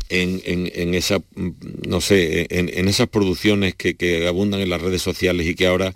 [0.08, 1.50] en, esa, mm,
[1.86, 5.94] no sé, en, esas producciones que abundan en las redes sociales y que ahora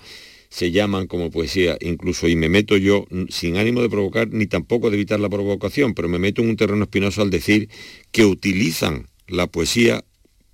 [0.50, 4.90] se llaman como poesía, incluso, y me meto yo sin ánimo de provocar ni tampoco
[4.90, 7.68] de evitar la provocación, pero me meto en un terreno espinoso al decir
[8.10, 10.04] que utilizan la poesía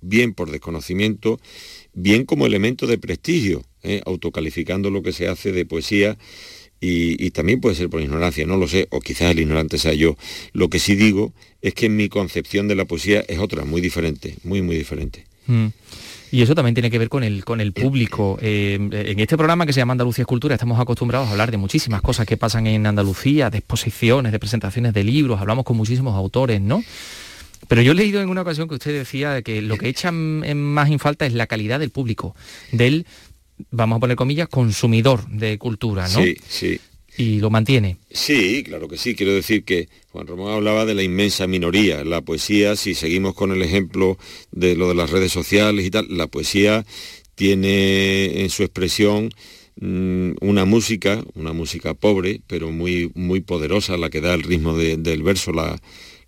[0.01, 1.39] bien por desconocimiento,
[1.93, 4.01] bien como elemento de prestigio, ¿eh?
[4.05, 6.17] autocalificando lo que se hace de poesía
[6.79, 10.15] y, también puede ser por ignorancia, no lo sé, o quizás el ignorante sea yo.
[10.53, 11.33] Lo que sí digo
[11.63, 15.25] es que mi concepción de la poesía es otra, muy diferente, muy, muy diferente.
[15.47, 15.67] Mm.
[16.31, 18.37] Y eso también tiene que ver con el, con el público.
[18.41, 22.01] Eh, en este programa que se llama Andalucía Escultura estamos acostumbrados a hablar de muchísimas
[22.01, 26.59] cosas que pasan en Andalucía, de exposiciones, de presentaciones de libros, hablamos con muchísimos autores,
[26.59, 26.83] ¿no?
[27.67, 30.89] Pero yo he leído en una ocasión que usted decía que lo que echa más
[30.89, 32.35] en falta es la calidad del público,
[32.71, 33.05] del,
[33.71, 36.21] vamos a poner comillas, consumidor de cultura, ¿no?
[36.21, 36.79] Sí, sí
[37.17, 37.97] y lo mantiene.
[38.11, 39.15] Sí, claro que sí.
[39.15, 42.03] Quiero decir que Juan Ramón hablaba de la inmensa minoría.
[42.03, 44.17] La poesía, si seguimos con el ejemplo
[44.51, 46.85] de lo de las redes sociales y tal, la poesía
[47.35, 49.31] tiene en su expresión
[49.79, 54.77] mm, una música, una música pobre, pero muy, muy poderosa, la que da el ritmo
[54.77, 55.79] del verso, la,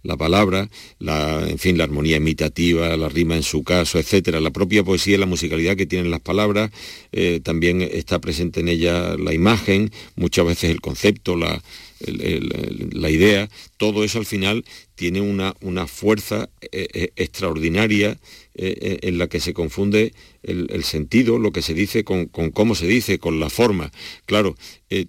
[0.03, 4.39] la palabra, la, en fin, la armonía imitativa, la rima en su caso, etcétera.
[4.39, 6.71] La propia poesía, la musicalidad que tienen las palabras,
[7.11, 11.61] eh, también está presente en ella la imagen, muchas veces el concepto, la,
[11.99, 14.63] la idea, todo eso al final
[14.95, 18.17] tiene una, una fuerza eh, eh, extraordinaria
[18.55, 22.87] eh, en la que se confunde el, sentido, lo que se dice con, cómo se
[22.87, 23.91] dice, con la forma.
[24.25, 24.55] Claro,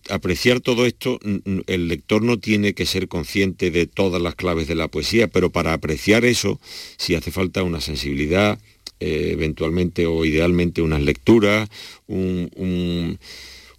[0.09, 1.19] apreciar todo esto,
[1.67, 5.51] el lector no tiene que ser consciente de todas las claves de la poesía, pero
[5.51, 6.61] para apreciar eso
[6.97, 8.59] sí hace falta una sensibilidad,
[8.99, 11.69] eventualmente o idealmente unas lecturas,
[12.07, 13.19] un,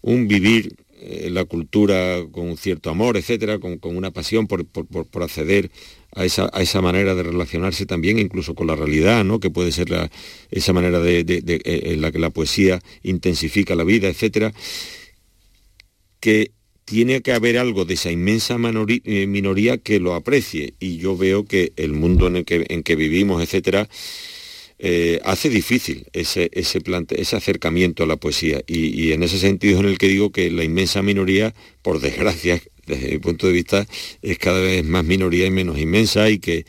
[0.02, 4.68] un vivir eh, la cultura con un cierto amor, etcétera, con, una pasión por,
[5.24, 5.72] acceder
[6.14, 9.40] a esa, manera de relacionarse también incluso con la realidad, ¿no?
[9.40, 9.88] que puede ser
[10.52, 11.24] esa manera de,
[11.66, 14.54] en la que la poesía intensifica la vida, etcétera,
[16.20, 16.52] que
[16.86, 20.76] tiene que haber algo de esa inmensa eh, minoría que lo aprecie.
[20.80, 23.90] Y yo veo que el mundo en el que, en que vivimos, etcétera,
[24.84, 28.63] eh, hace difícil ese, ese, ese, acercamiento a la poesía.
[28.65, 33.12] Y, en ese sentido en el que digo que la inmensa minoría, por desgracia, desde
[33.12, 33.86] mi punto de vista,
[34.24, 36.65] es cada vez más minoría y menos inmensa y que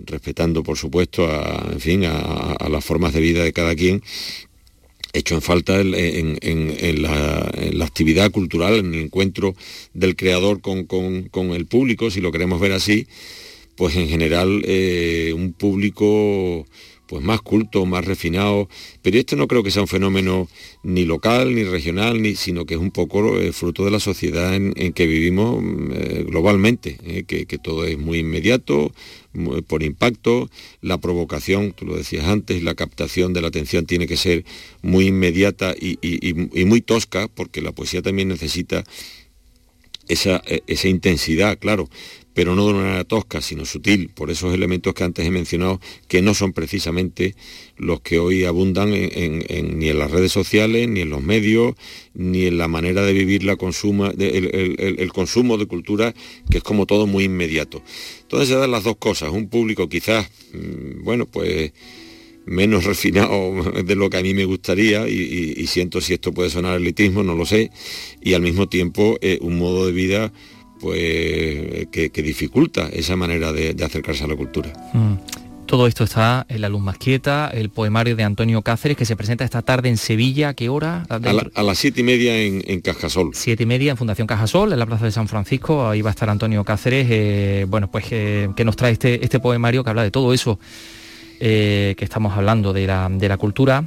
[0.00, 4.02] respetando por supuesto a, en fin, a, las formas de vida de cada quien,
[5.14, 9.56] hecho en falta en, la, actividad cultural, en el encuentro
[9.94, 13.06] del creador con, el público, si lo queremos ver así,
[13.76, 16.66] pues en general eh, un público
[17.06, 18.68] pues más culto, más refinado,
[19.02, 20.48] pero esto no creo que sea un fenómeno
[20.82, 24.54] ni local, ni regional, ni, sino que es un poco eh, fruto de la sociedad
[24.54, 28.92] en, que vivimos mm, eh, globalmente, eh, que, todo es muy inmediato,
[29.66, 30.48] por impacto,
[30.80, 34.44] la provocación, tú lo decías antes, la captación de la atención tiene que ser
[34.82, 38.84] muy inmediata y, muy tosca, porque la poesía también necesita
[40.08, 40.42] esa,
[40.84, 41.88] intensidad, claro,
[42.36, 45.80] pero no de una manera tosca, sino sutil, por esos elementos que antes he mencionado,
[46.06, 47.34] que no son precisamente
[47.78, 51.74] los que hoy abundan ni en las redes sociales, ni en los medios,
[52.12, 56.14] ni en la manera de vivir la consuma, el, consumo de cultura,
[56.50, 57.82] que es como todo muy inmediato.
[58.20, 61.72] Entonces se dan las dos cosas, un público quizás, mm, bueno, pues
[62.44, 66.76] menos refinado de lo que a mí me gustaría y, siento si esto puede sonar
[66.76, 67.70] elitismo, no lo sé,
[68.20, 70.32] y al mismo tiempo eh, un modo de vida
[70.80, 74.72] pues que, dificulta esa manera de, acercarse a la cultura.
[74.92, 75.14] Mm.
[75.66, 79.16] Todo esto está en La Luz Más Quieta, el poemario de Antonio Cáceres, que se
[79.16, 80.54] presenta esta tarde en Sevilla.
[80.54, 81.04] qué hora?
[81.08, 83.30] A, las siete y media en, Cajasol.
[83.34, 85.88] Siete y media en Fundación Cajasol, en la Plaza de San Francisco.
[85.88, 87.08] Ahí va a estar Antonio Cáceres.
[87.10, 90.60] Eh, bueno, pues eh, que nos trae este, este poemario que habla de todo eso
[91.40, 93.84] eh, que estamos hablando, de la, de la cultura,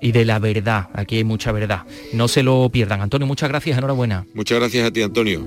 [0.00, 0.88] y de la verdad.
[0.94, 1.82] Aquí hay mucha verdad.
[2.14, 3.02] No se lo pierdan.
[3.02, 4.24] Antonio, muchas gracias, enhorabuena.
[4.32, 5.46] Muchas gracias a ti, Antonio.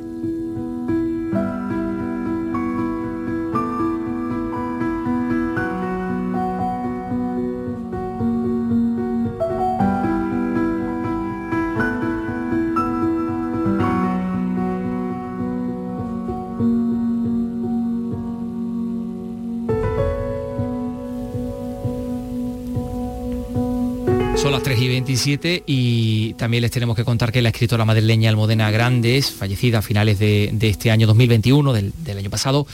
[25.25, 30.19] Y también les tenemos que contar que la escritora madrileña Almodena Grandes, fallecida a finales
[30.19, 32.67] de, este año 2021, del, del año pasado,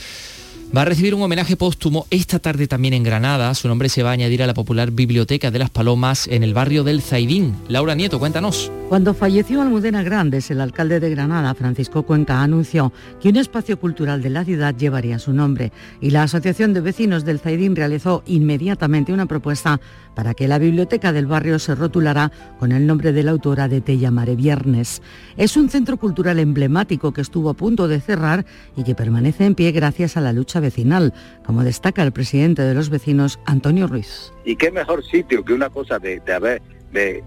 [0.76, 3.54] va a recibir un homenaje póstumo esta tarde también en Granada.
[3.54, 6.54] Su nombre se va a añadir a la popular Biblioteca de las Palomas en el
[6.54, 7.54] barrio del Zaidín.
[7.68, 8.70] Laura Nieto, cuéntanos.
[8.88, 14.22] Cuando falleció Almudena Grandes, el alcalde de Granada, Francisco Cuenca, anunció que un espacio cultural
[14.22, 19.12] de la ciudad llevaría su nombre y la Asociación de Vecinos del Zaidín realizó inmediatamente
[19.12, 19.80] una propuesta
[20.14, 23.80] para que la biblioteca del barrio se rotulara con el nombre de la autora de
[23.80, 25.02] Te llamaré Viernes.
[25.36, 28.44] Es un centro cultural emblemático que estuvo a punto de cerrar
[28.76, 32.74] y que permanece en pie gracias a la lucha vecinal, como destaca el presidente de
[32.74, 34.32] los vecinos, Antonio Ruiz.
[34.44, 36.62] Y qué mejor sitio que una cosa de, haber,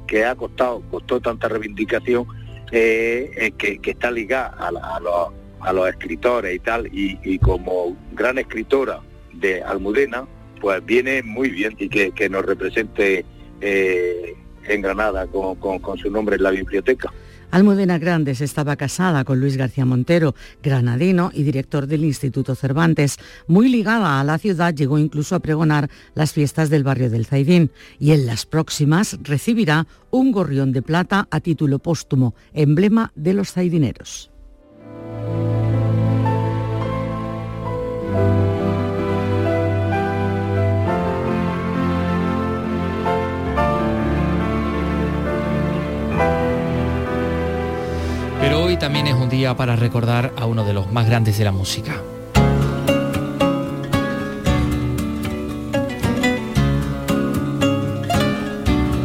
[0.07, 2.25] que ha costado, costó tanta reivindicación,
[2.71, 8.99] eh, que, está ligada a, los, escritores y tal, y, como gran escritora
[9.33, 10.25] de Almudena,
[10.63, 13.25] pues viene muy bien y que, nos represente
[13.59, 14.33] eh,
[14.65, 17.11] en Granada con su nombre en la biblioteca.
[17.51, 23.17] Almudena Grandes estaba casada con Luis García Montero, granadino y director del Instituto Cervantes.
[23.45, 27.69] Muy ligada a la ciudad, llegó incluso a pregonar las fiestas del barrio del Zaidín
[27.99, 33.51] y en las próximas recibirá un gorrión de plata a título póstumo, emblema de los
[33.51, 34.32] zaidineros.
[48.93, 51.99] También es un día para recordar a uno de los más grandes de la música.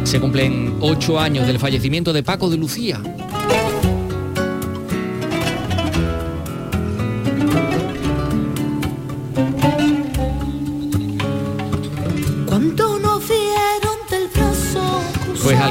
[0.03, 3.01] Se cumplen ocho años del fallecimiento de Paco de Lucía.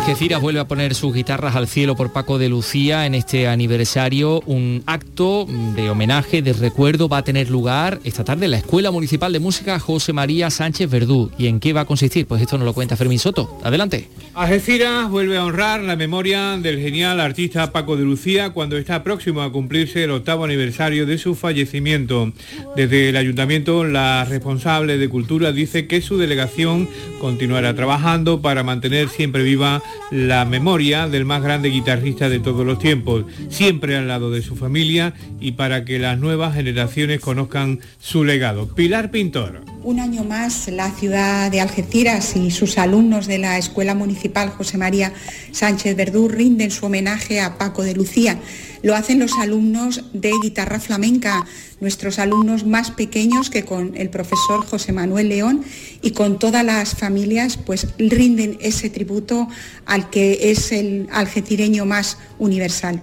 [0.09, 4.40] Algeciras vuelve a poner sus guitarras al cielo por Paco de Lucía en este aniversario.
[4.47, 8.90] Un acto de homenaje, de recuerdo, va a tener lugar esta tarde en la Escuela
[8.90, 11.31] Municipal de Música José María Sánchez Verdú.
[11.37, 12.27] ¿Y en qué va a consistir?
[12.27, 13.59] Pues esto nos lo cuenta Fermín Soto.
[13.62, 14.09] Adelante.
[14.33, 19.42] Algeciras vuelve a honrar la memoria del genial artista Paco de Lucía cuando está próximo
[19.42, 22.33] a cumplirse el octavo aniversario de su fallecimiento.
[22.77, 26.88] Desde el ayuntamiento, la responsable de Cultura dice que su delegación
[27.21, 32.78] continuará trabajando para mantener siempre viva la memoria del más grande guitarrista de todos los
[32.78, 38.24] tiempos, siempre al lado de su familia y para que las nuevas generaciones conozcan su
[38.24, 38.68] legado.
[38.74, 39.62] Pilar Pintor.
[39.82, 44.76] Un año más, la ciudad de Algeciras y sus alumnos de la Escuela Municipal José
[44.76, 45.12] María
[45.52, 48.38] Sánchez Verdú rinden su homenaje a Paco de Lucía.
[48.82, 51.46] Lo hacen los alumnos de guitarra flamenca,
[51.80, 55.64] nuestros alumnos más pequeños que con el profesor José Manuel León
[56.02, 59.48] y con todas las familias, pues rinden ese tributo
[59.86, 63.02] al que es el algecireño más universal.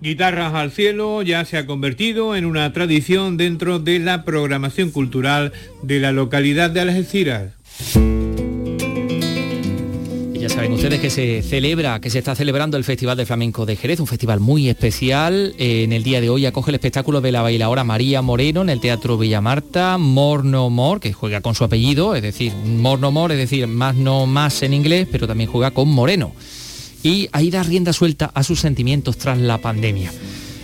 [0.00, 5.52] Guitarras al cielo ya se ha convertido en una tradición dentro de la programación cultural
[5.82, 7.52] de la localidad de Algeciras.
[10.56, 14.00] Saben ustedes que se celebra, que se está celebrando el Festival de Flamenco de Jerez,
[14.00, 15.54] un festival muy especial.
[15.58, 18.80] En el día de hoy acoge el espectáculo de la bailadora María Moreno en el
[18.80, 23.34] Teatro Villamarta, More No More, que juega con su apellido, es decir, More No More,
[23.34, 26.32] es decir, más no más en inglés, pero también juega con Moreno
[27.02, 30.10] y ahí da rienda suelta a sus sentimientos tras la pandemia.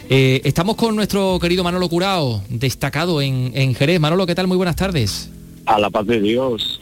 [0.09, 4.01] Eh, estamos con nuestro querido Manolo Curao, destacado en, Jerez.
[4.01, 4.47] Manolo, ¿qué tal?
[4.47, 5.31] Muy buenas tardes.
[5.67, 6.81] A la paz de Dios.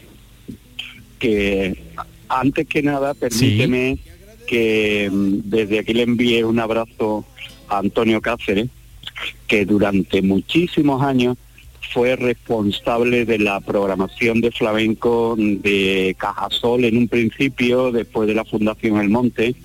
[1.19, 1.77] Que
[2.39, 3.97] antes que nada, permíteme
[4.47, 7.25] que mm, desde aquí le envíe un abrazo
[7.67, 8.69] a Antonio Cáceres,
[9.47, 11.37] que durante muchísimos años
[11.93, 18.45] fue responsable de la programación de flamenco de Cajasol en un principio, después de la
[18.45, 19.55] Fundación El Monte,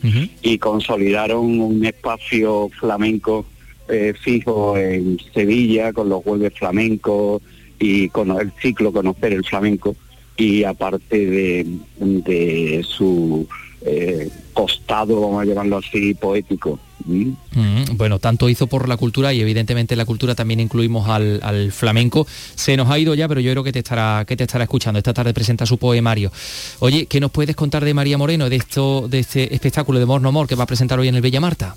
[0.42, 3.46] y consolidaron un espacio flamenco
[3.88, 7.40] eh, fijo en Sevilla con los jueves flamencos
[7.78, 9.94] y con el ciclo Conocer el Flamenco
[10.36, 11.66] y aparte de,
[11.98, 13.46] de su
[13.82, 16.78] eh, costado, vamos a llamarlo así, poético.
[17.04, 22.26] Mm, bueno, tanto hizo por la cultura y evidentemente la cultura también incluimos al, flamenco.
[22.54, 24.98] Se nos ha ido ya, pero yo creo que te estará que te estará escuchando.
[24.98, 26.32] Esta tarde presenta su poemario.
[26.80, 30.20] Oye, ¿qué nos puedes contar de María Moreno, de esto, de este espectáculo de Mor
[30.20, 31.76] No Mor que va a presentar hoy en el Bella Marta?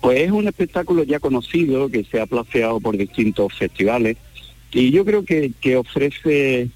[0.00, 4.16] Pues es un espectáculo ya conocido que se ha placeado por distintos festivales
[4.72, 6.68] y yo creo que, que ofrece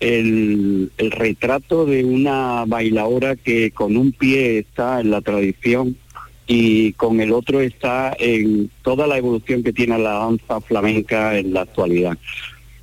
[0.00, 5.96] el, retrato de una bailadora que con un pie está en la tradición
[6.46, 11.52] y con el otro está en toda la evolución que tiene la danza flamenca en
[11.52, 12.16] la actualidad.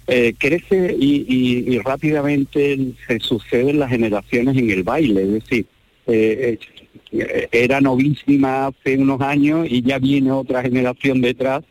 [0.07, 5.65] Eh, crece y, rápidamente se suceden las generaciones en el baile, es decir,
[6.05, 6.59] eh,
[7.11, 11.63] eh, era novísima hace unos años y ya viene otra generación detrás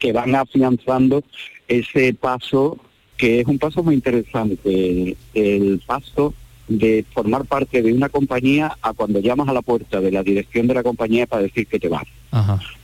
[0.00, 1.22] que van afianzando
[1.68, 2.78] ese paso
[3.16, 6.34] que es un paso muy interesante, el paso
[6.68, 10.66] de formar parte de una compañía a cuando llamas a la puerta de la dirección
[10.66, 12.06] de la compañía para decir que te vas.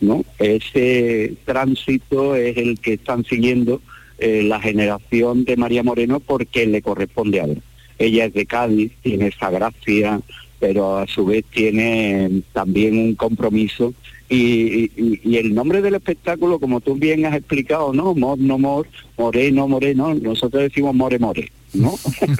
[0.00, 0.24] ¿no?
[0.38, 3.80] Ese tránsito es el que están siguiendo
[4.18, 7.58] eh, la generación de María Moreno porque le corresponde a ver.
[7.98, 10.20] Ella es de Cádiz, tiene esa gracia,
[10.58, 13.94] pero a su vez tiene también un compromiso
[14.30, 18.14] y, el nombre del espectáculo, como tú bien has explicado, ¿no?
[18.14, 18.86] Mor, no mor,
[19.18, 21.90] moreno, moreno, nosotros decimos more, more, ¿no?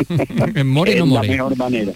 [0.65, 1.27] more, no more.
[1.27, 1.93] la mejor manera.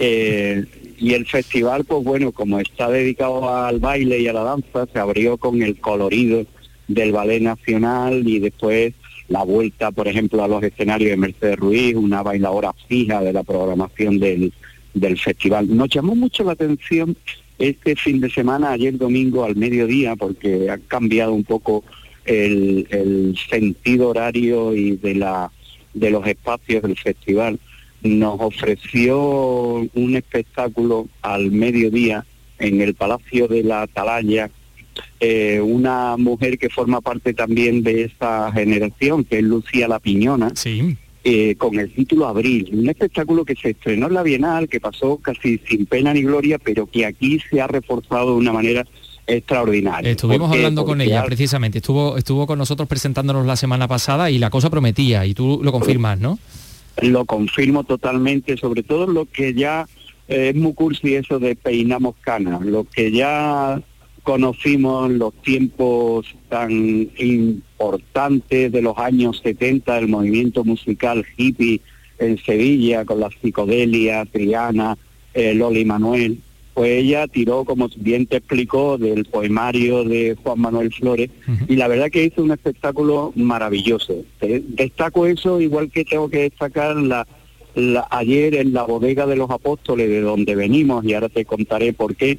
[0.00, 0.64] Eh,
[0.98, 4.98] y el festival, pues bueno, como está dedicado al baile y a la danza, se
[4.98, 6.44] abrió con el colorido
[6.88, 8.94] del Ballet Nacional y después
[9.28, 13.44] la vuelta, por ejemplo, a los escenarios de Mercedes Ruiz, una bailadora fija de la
[13.44, 14.52] programación del,
[14.94, 15.76] del festival.
[15.76, 17.16] Nos llamó mucho la atención
[17.58, 21.84] este fin de semana, ayer domingo al mediodía, porque ha cambiado un poco
[22.24, 25.50] el, sentido horario y de, la,
[25.94, 27.58] de los espacios del festival,
[28.02, 29.18] nos ofreció
[29.92, 32.24] un espectáculo al mediodía
[32.58, 34.50] en el Palacio de la Atalaya,
[35.20, 40.52] eh, una mujer que forma parte también de esa generación, que es Lucía La Piñona.
[40.54, 44.80] Sí eh, con el título Abril, un espectáculo que se estrenó en la Bienal, que
[44.80, 48.86] pasó casi sin pena ni gloria, pero que aquí se ha reforzado de una manera
[49.26, 50.10] extraordinaria.
[50.10, 54.50] Estuvimos hablando con ella precisamente, estuvo, estuvo con nosotros presentándonos la semana pasada y la
[54.50, 56.38] cosa prometía, y tú lo confirmas, ¿no?
[57.02, 59.86] Lo confirmo totalmente, sobre todo lo que ya
[60.28, 63.80] eh, es muy cursi eso de peinamos canas, lo que ya
[64.22, 71.80] conocimos los tiempos tan importantes de los años 70 del movimiento musical hippie
[72.18, 74.96] en Sevilla con la psicodelia, Triana,
[75.34, 76.38] eh, Loli Manuel,
[76.78, 81.28] pues ella tiró, como bien te explicó, del poemario de Juan Manuel Flores
[81.66, 84.24] y la verdad que hizo un espectáculo maravilloso.
[84.40, 87.26] Destaco eso, igual que tengo que destacar la,
[88.10, 92.14] ayer en la bodega de los apóstoles de donde venimos y ahora te contaré por
[92.14, 92.38] qué.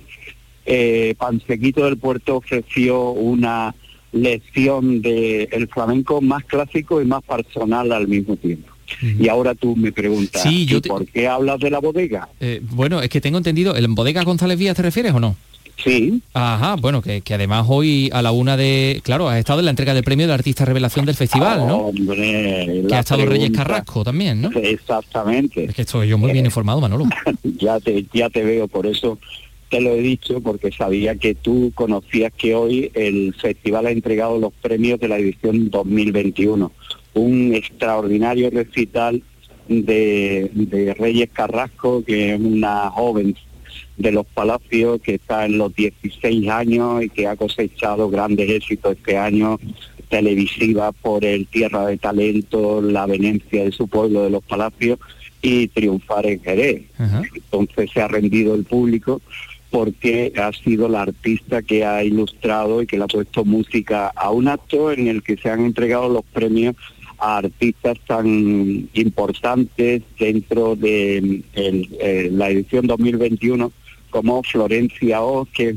[0.65, 3.73] Eh, Pansequito del Puerto ofreció una
[4.11, 8.71] lección del el flamenco más clásico y más personal al mismo tiempo.
[9.01, 10.43] Y ahora tú me preguntas,
[10.87, 12.27] ¿por qué hablas de la bodega?
[12.39, 15.35] Eh, bueno, es que tengo entendido, ¿en bodega González Vías te refieres o no?
[15.83, 16.21] Sí.
[16.33, 18.99] Ajá, bueno, que, además hoy a la una de...
[19.03, 21.77] Claro, has estado en la entrega del premio de artista revelación del festival, ¿no?
[21.77, 24.49] Hombre, que ha estado Reyes Carrasco también, ¿no?
[24.51, 25.65] Exactamente.
[25.65, 27.05] Es que estoy yo muy bien informado, Manolo.
[27.43, 29.17] ya, te, ya te veo, por eso
[29.69, 34.39] te lo he dicho, porque sabía que tú conocías que hoy el festival ha entregado
[34.39, 36.71] los premios de la edición 2021
[37.13, 39.21] un extraordinario recital
[39.67, 43.35] de, Reyes Carrasco, que es una joven
[43.97, 48.97] de los Palacios que está en los 16 años y que ha cosechado grandes éxitos
[48.97, 49.59] este año
[50.09, 54.97] televisiva por el Tierra de Talento, la venencia de su pueblo de los Palacios
[55.41, 56.83] y triunfar en Jerez.
[56.97, 59.21] Entonces se ha rendido el público
[59.69, 64.31] porque ha sido la artista que ha ilustrado y que le ha puesto música a
[64.31, 66.75] un acto en el que se han entregado los premios
[67.19, 73.71] a artistas tan importantes dentro de eh, la edición 2021
[74.09, 75.75] como Florencia Oz, que es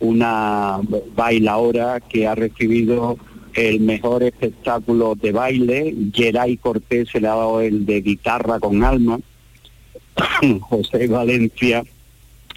[0.00, 0.80] una
[1.14, 3.18] bailadora que ha recibido
[3.54, 8.82] el mejor espectáculo de baile, Geray Cortés se le ha dado el de guitarra con
[8.82, 9.20] alma,
[10.60, 11.84] José Valencia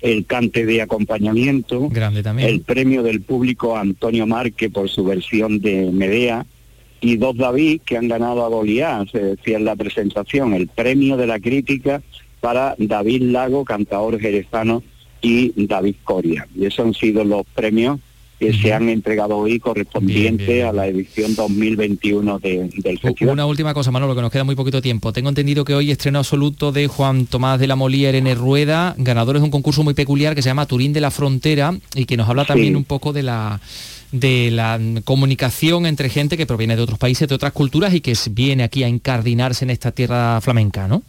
[0.05, 2.47] el cante de acompañamiento, Grande también.
[2.49, 6.45] el premio del público Antonio Márquez por su versión de Medea,
[7.01, 11.17] y dos David que han ganado a Goliat, se decía en la presentación, el premio
[11.17, 12.01] de la crítica
[12.39, 14.83] para David Lago, cantador jerezano,
[15.21, 16.47] y David Coria.
[16.55, 17.99] Y esos han sido los premios
[18.39, 23.33] que se han entregado hoy correspondiente a la edición 2021 de, del festival.
[23.33, 25.13] Una última cosa, Manolo, que nos queda muy poquito tiempo.
[25.13, 29.41] Tengo entendido que hoy estreno absoluto de Juan Tomás de la Molía, Irene Rueda, ganadores
[29.41, 32.27] de un concurso muy peculiar que se llama Turín de la Frontera y que nos
[32.27, 33.61] habla también un poco de la
[34.11, 38.13] de la comunicación entre gente que proviene de otros países, de otras culturas y que
[38.31, 41.03] viene aquí a incardinarse en esta tierra flamenca, ¿no?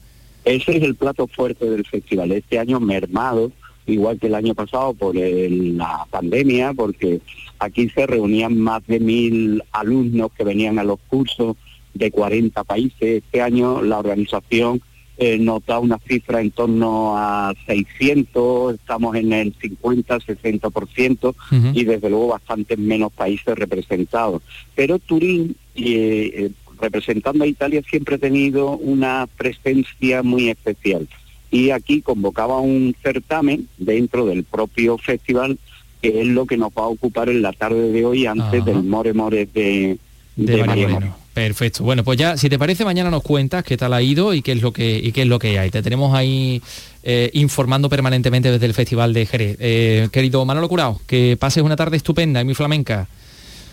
[0.45, 2.33] Ese es el plato fuerte del festival.
[2.33, 3.51] Este año mermado,
[3.87, 7.21] igual que el año pasado por la pandemia, porque
[7.59, 11.57] aquí se reunían más de mil alumnos que venían a los cursos
[11.95, 13.23] de 40 países.
[13.25, 14.81] Este año la organización
[15.19, 21.35] eh, nos da una cifra en torno a 600, estamos en el 50, 60%
[21.73, 24.43] y desde luego bastantes menos países representados.
[24.75, 31.09] Pero Turín, eh, eh, representando a Italia, siempre ha tenido una presencia muy especial.
[31.51, 35.59] Y aquí convocaba un certamen dentro del propio festival,
[36.03, 38.83] que es lo que nos va a ocupar en la tarde de hoy antes del
[38.83, 39.99] More More de,
[40.37, 41.85] de, Perfecto.
[41.85, 44.53] Bueno, pues ya, si te parece, mañana nos cuentas qué tal ha ido y qué
[44.53, 45.71] es lo que, y qué es lo que hay.
[45.71, 46.63] Te tenemos ahí
[47.03, 49.57] eh, informando permanentemente desde el Festival de Jerez.
[49.61, 53.07] Eh, querido Manolo Curao, que pases una tarde estupenda y muy flamenca.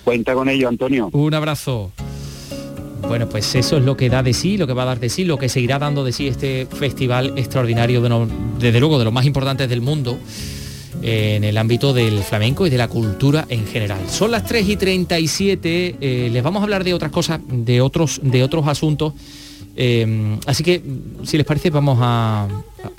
[0.03, 1.09] Cuenta con ello, Antonio.
[1.13, 1.93] Un abrazo.
[3.08, 5.10] Bueno, pues eso es lo que da de sí, lo que va a dar de
[5.10, 8.28] sí, lo que seguirá dando de sí este festival extraordinario, de
[8.60, 10.18] desde luego de los más importantes del mundo
[11.04, 13.99] en el ámbito del flamenco y de la cultura en general.
[14.10, 18.22] Son las 3 y 37, eh, les vamos a hablar de otras cosas, de otros,
[18.24, 19.14] de otros asuntos,
[19.76, 20.82] eh, así que
[21.24, 22.47] si les parece vamos a,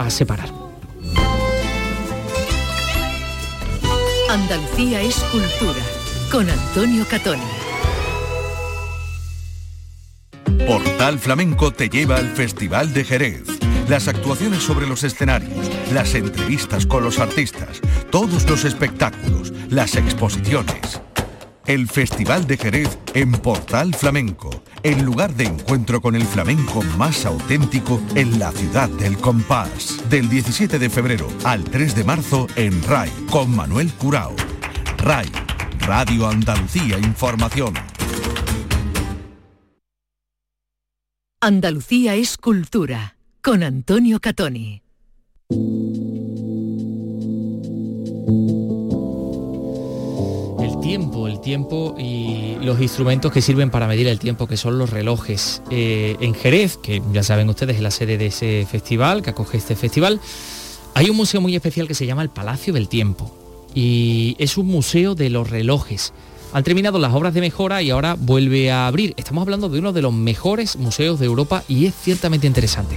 [0.08, 0.50] separar.
[4.28, 5.80] Andalucía es cultura,
[6.30, 7.63] con Antonio Catoni.
[10.66, 13.44] Portal Flamenco te lleva al Festival de Jerez
[13.88, 17.80] las actuaciones sobre los escenarios, las entrevistas con los artistas,
[18.10, 21.00] todos los espectáculos, las exposiciones.
[21.66, 24.50] El Festival de Jerez en Portal Flamenco,
[24.82, 29.98] el lugar de encuentro con el flamenco más auténtico en la ciudad del compás.
[30.10, 34.34] Del 17 de febrero al 3 de marzo en RAI con Manuel Curao.
[34.98, 35.30] RAI,
[35.80, 37.93] Radio Andalucía Información.
[41.46, 44.80] Andalucía es cultura con Antonio Catoni.
[50.58, 54.78] El tiempo, el tiempo y los instrumentos que sirven para medir el tiempo, que son
[54.78, 55.60] los relojes.
[55.70, 59.58] Eh, en Jerez, que ya saben ustedes es la sede de ese festival, que acoge
[59.58, 60.22] este festival,
[60.94, 63.36] hay un museo muy especial que se llama el Palacio del Tiempo.
[63.74, 66.14] Y es un museo de los relojes.
[66.54, 69.12] Han terminado las obras de mejora y ahora vuelve a abrir.
[69.16, 72.96] Estamos hablando de uno de los mejores museos de Europa y es ciertamente interesante.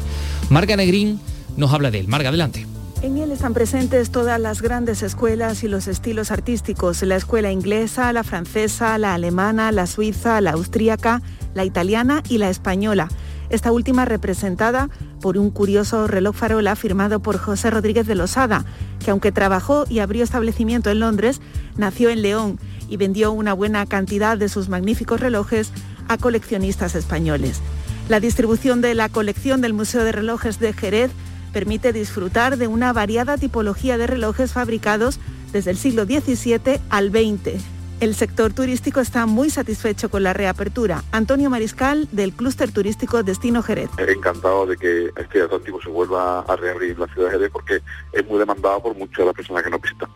[0.51, 1.19] Marga Negrín
[1.57, 2.07] nos habla de él.
[2.07, 2.67] Marga, adelante.
[3.01, 8.23] En están presentes todas las grandes escuelas y los estilos artísticos, la escuela inglesa, la
[8.23, 11.23] francesa, la alemana, la suiza, la austríaca,
[11.55, 13.07] la italiana y la española.
[13.49, 14.89] Esta última representada
[15.19, 18.65] por un curioso reloj farola firmado por José Rodríguez de Losada,
[19.03, 21.41] que aunque trabajó y abrió establecimiento en Londres,
[21.75, 25.71] nació en León y vendió una buena cantidad de sus magníficos relojes
[26.07, 27.61] a coleccionistas españoles.
[28.09, 31.11] La distribución de la colección del Museo de Relojes de Jerez
[31.51, 35.19] permite disfrutar de una variada tipología de relojes fabricados
[35.51, 37.76] desde el siglo XVII al XX.
[37.99, 41.03] El sector turístico está muy satisfecho con la reapertura.
[41.11, 43.89] Antonio Mariscal, del clúster turístico Destino Jerez.
[43.97, 47.81] Encantado de que este atractivo se vuelva a reabrir la ciudad de Jerez porque
[48.13, 50.09] es muy demandado por muchas de las personas que nos visitan.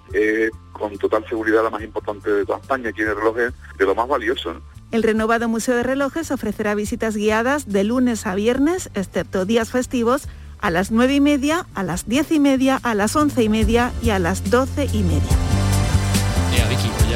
[0.74, 2.92] Con total seguridad la más importante de toda España.
[2.92, 4.62] Tiene relojes de lo más valioso.
[4.92, 10.28] El renovado Museo de Relojes ofrecerá visitas guiadas de lunes a viernes, excepto días festivos,
[10.60, 13.92] a las 9 y media, a las 10 y media, a las 11 y media
[14.04, 15.51] y a las 12 y media.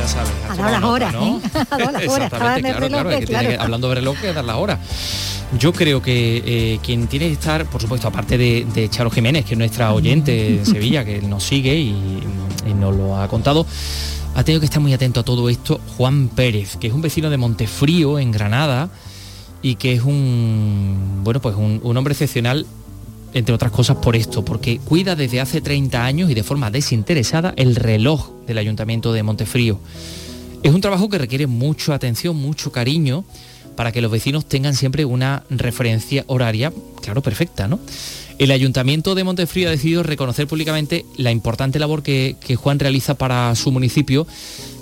[0.05, 0.31] Ya, sabes.
[0.57, 1.41] Las horas, ¿no?
[1.71, 2.31] Ha dado las horas.
[2.31, 4.79] Que- hablando de reloj, que dar las horas.
[5.59, 9.45] Yo creo que eh, quien tiene que estar, por supuesto, aparte de, de Charo Jiménez,
[9.45, 12.21] que es nuestra oyente en Sevilla, que nos sigue y,
[12.67, 13.65] y nos lo ha contado,
[14.35, 17.29] ha tenido que estar muy atento a todo esto Juan Pérez, que es un vecino
[17.29, 18.89] de Montefrío, en Granada,
[19.61, 22.65] y que es un, bueno, pues un, un hombre excepcional
[23.35, 27.53] entre otras cosas por esto, porque cuida desde hace 30 años y de forma desinteresada
[27.57, 29.77] el reloj del Ayuntamiento de Montefrío.
[30.63, 33.25] Es un trabajo que requiere mucha atención, mucho cariño,
[33.75, 36.71] para que los vecinos tengan siempre una referencia horaria,
[37.01, 37.81] claro, perfecta, ¿no?
[38.39, 43.15] El Ayuntamiento de Montefrío ha decidido reconocer públicamente la importante labor que, que Juan realiza
[43.15, 44.25] para su municipio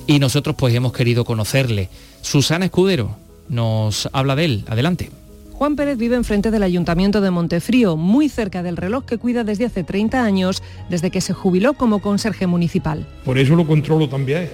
[0.05, 1.89] y nosotros pues hemos querido conocerle.
[2.21, 3.17] Susana Escudero
[3.49, 4.65] nos habla de él.
[4.67, 5.22] Adelante.
[5.53, 9.65] Juan Pérez vive enfrente del Ayuntamiento de Montefrío, muy cerca del reloj que cuida desde
[9.65, 13.07] hace 30 años, desde que se jubiló como conserje municipal.
[13.23, 14.49] Por eso lo controlo también,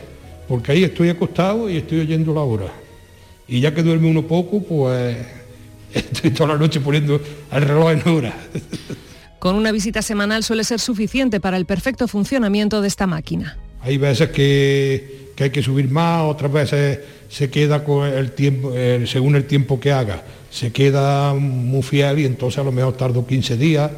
[0.47, 2.67] porque ahí estoy acostado y estoy oyendo la hora.
[3.47, 5.17] Y ya que duerme uno poco, pues
[5.93, 7.19] estoy toda la noche poniendo
[7.51, 8.33] el reloj en hora.
[9.39, 13.57] Con una visita semanal suele ser suficiente para el perfecto funcionamiento de esta máquina.
[13.81, 16.99] Hay veces que, hay que subir más, otras veces
[17.29, 18.73] se queda con el tiempo,
[19.05, 23.25] según el tiempo que haga, se queda muy fiel y entonces a lo mejor tardo
[23.25, 23.91] 15 días.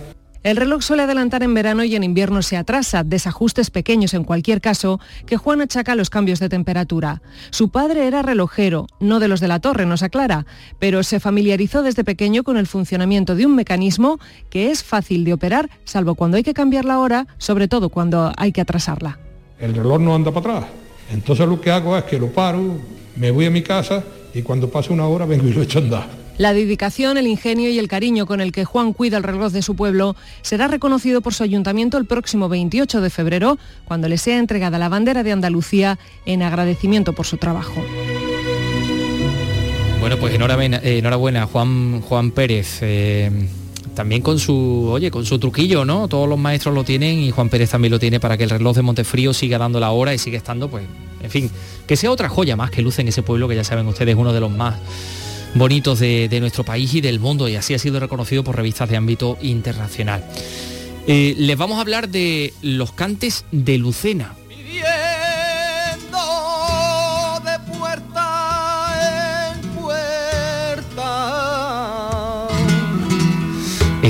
[0.43, 4.59] El reloj suele adelantar en verano y en invierno se atrasa, desajustes pequeños en cualquier
[4.59, 7.21] caso, que Juan achaca a los cambios de temperatura.
[7.51, 10.47] Su padre era relojero, no de los de la torre, nos aclara,
[10.79, 14.19] pero se familiarizó desde pequeño con el funcionamiento de un mecanismo
[14.49, 18.31] que es fácil de operar, salvo cuando hay que cambiar la hora, sobre todo cuando
[18.35, 19.19] hay que atrasarla.
[19.61, 20.71] El reloj no anda para atrás.
[21.11, 22.77] Entonces lo que hago es que lo paro,
[23.15, 24.03] me voy a mi casa
[24.33, 26.21] y cuando pasa una hora vengo y lo echo a andar.
[26.37, 29.61] La dedicación, el ingenio y el cariño con el que Juan cuida el reloj de
[29.61, 34.39] su pueblo será reconocido por su ayuntamiento el próximo 28 de febrero, cuando le sea
[34.39, 37.83] entregada la bandera de Andalucía en agradecimiento por su trabajo.
[39.99, 42.79] Bueno, pues enhorabuena, eh, enhorabuena Juan, Juan Pérez.
[42.81, 43.29] eh,
[43.95, 46.07] también con su, oye, con su truquillo, ¿no?
[46.07, 48.75] Todos los maestros lo tienen y Juan Pérez también lo tiene para que el reloj
[48.75, 50.85] de Montefrío siga dando la hora y siga estando, pues,
[51.21, 51.51] en fin,
[51.87, 54.33] que sea otra joya más que luce en ese pueblo que ya saben ustedes, uno
[54.33, 54.75] de los más
[55.55, 58.89] bonitos de, de nuestro país y del mundo y así ha sido reconocido por revistas
[58.89, 60.23] de ámbito internacional.
[61.07, 64.35] Eh, les vamos a hablar de los cantes de Lucena.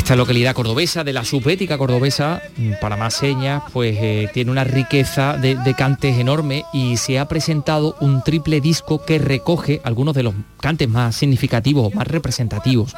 [0.02, 4.64] Esta localidad cordobesa, de la subética cordobesa, mm, para más señas, pues eh, tiene una
[4.64, 10.16] riqueza de, de cantes enorme y se ha presentado un triple disco que recoge algunos
[10.16, 12.96] de los cantes más significativos, más representativos.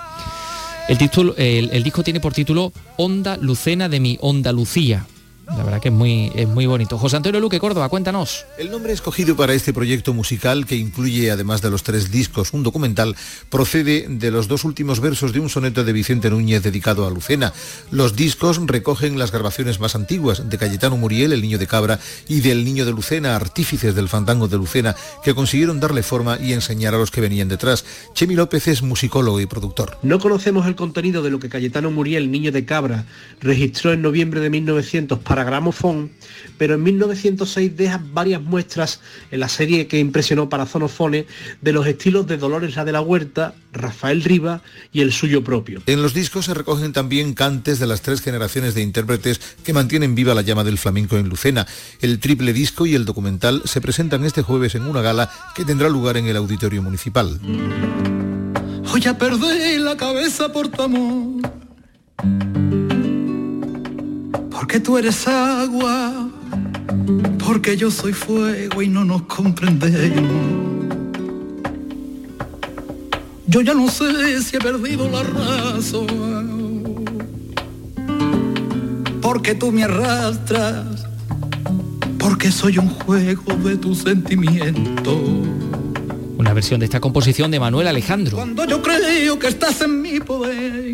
[0.88, 5.06] El, título, el, el disco tiene por título Onda Lucena de mi Andalucía.
[5.48, 6.98] La verdad que es muy, es muy bonito.
[6.98, 8.46] José Antonio Luque Córdoba, cuéntanos.
[8.58, 12.64] El nombre escogido para este proyecto musical, que incluye además de los tres discos un
[12.64, 13.16] documental,
[13.50, 17.52] procede de los dos últimos versos de un soneto de Vicente Núñez dedicado a Lucena.
[17.92, 22.40] Los discos recogen las grabaciones más antiguas de Cayetano Muriel, el niño de Cabra, y
[22.40, 26.96] del niño de Lucena, artífices del fandango de Lucena, que consiguieron darle forma y enseñar
[26.96, 27.84] a los que venían detrás.
[28.14, 29.98] Chemi López es musicólogo y productor.
[30.04, 33.06] No conocemos el contenido de lo que Cayetano Muriel, niño de Cabra,
[33.42, 36.12] registró en noviembre de 1900 para gramofón,
[36.60, 39.00] pero en 1906 deja varias muestras
[39.32, 41.26] en la serie que impresionó para Zonofone
[41.60, 44.62] de los estilos de Dolores la de la Huerta, Rafael Riva
[44.92, 45.82] y el suyo propio.
[45.88, 50.14] En los discos se recogen también cantes de las tres generaciones de intérpretes que mantienen
[50.14, 51.66] viva la llama del flamenco en Lucena.
[52.00, 55.90] El triple disco y el documental se presentan este jueves en una gala que tendrá
[55.90, 57.40] lugar en el Auditorio Municipal.
[58.94, 61.42] Hoy ya perdí la cabeza por tu amor.
[64.74, 66.32] Porque tú eres agua,
[67.46, 70.24] porque yo soy fuego y no nos comprendemos.
[73.46, 76.08] Yo ya no sé si he perdido la razón,
[79.22, 81.06] porque tú me arrastras,
[82.18, 85.20] porque soy un juego de tus sentimientos.
[86.40, 88.38] Una versión de esta composición de Manuel Alejandro.
[88.38, 90.94] Cuando yo creo que estás en mi poder,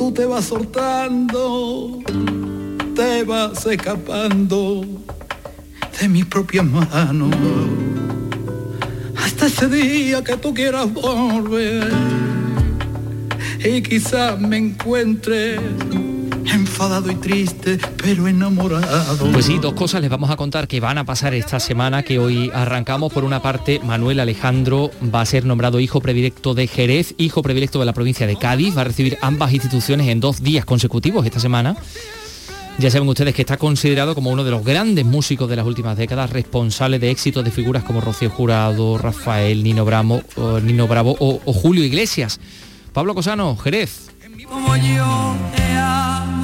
[0.00, 1.98] tú te vas soltando,
[2.96, 4.82] te vas escapando
[6.00, 7.36] de mis propias manos.
[9.14, 11.92] Hasta ese día que tú quieras volver
[13.62, 15.60] y quizás me encuentres
[16.52, 19.30] enfadado y triste, pero enamorado.
[19.32, 22.18] Pues sí, dos cosas les vamos a contar que van a pasar esta semana, que
[22.18, 23.12] hoy arrancamos.
[23.12, 27.78] Por una parte, Manuel Alejandro va a ser nombrado hijo predilecto de Jerez, hijo predilecto
[27.78, 31.40] de la provincia de Cádiz, va a recibir ambas instituciones en dos días consecutivos esta
[31.40, 31.76] semana.
[32.78, 35.98] Ya saben ustedes que está considerado como uno de los grandes músicos de las últimas
[35.98, 41.14] décadas, responsable de éxitos de figuras como Rocío Jurado, Rafael, Nino, Bravo, o, Nino Bravo
[41.18, 42.40] o, o Julio Iglesias.
[42.92, 44.10] Pablo Cosano, Jerez.
[44.48, 46.39] Como yo te amo.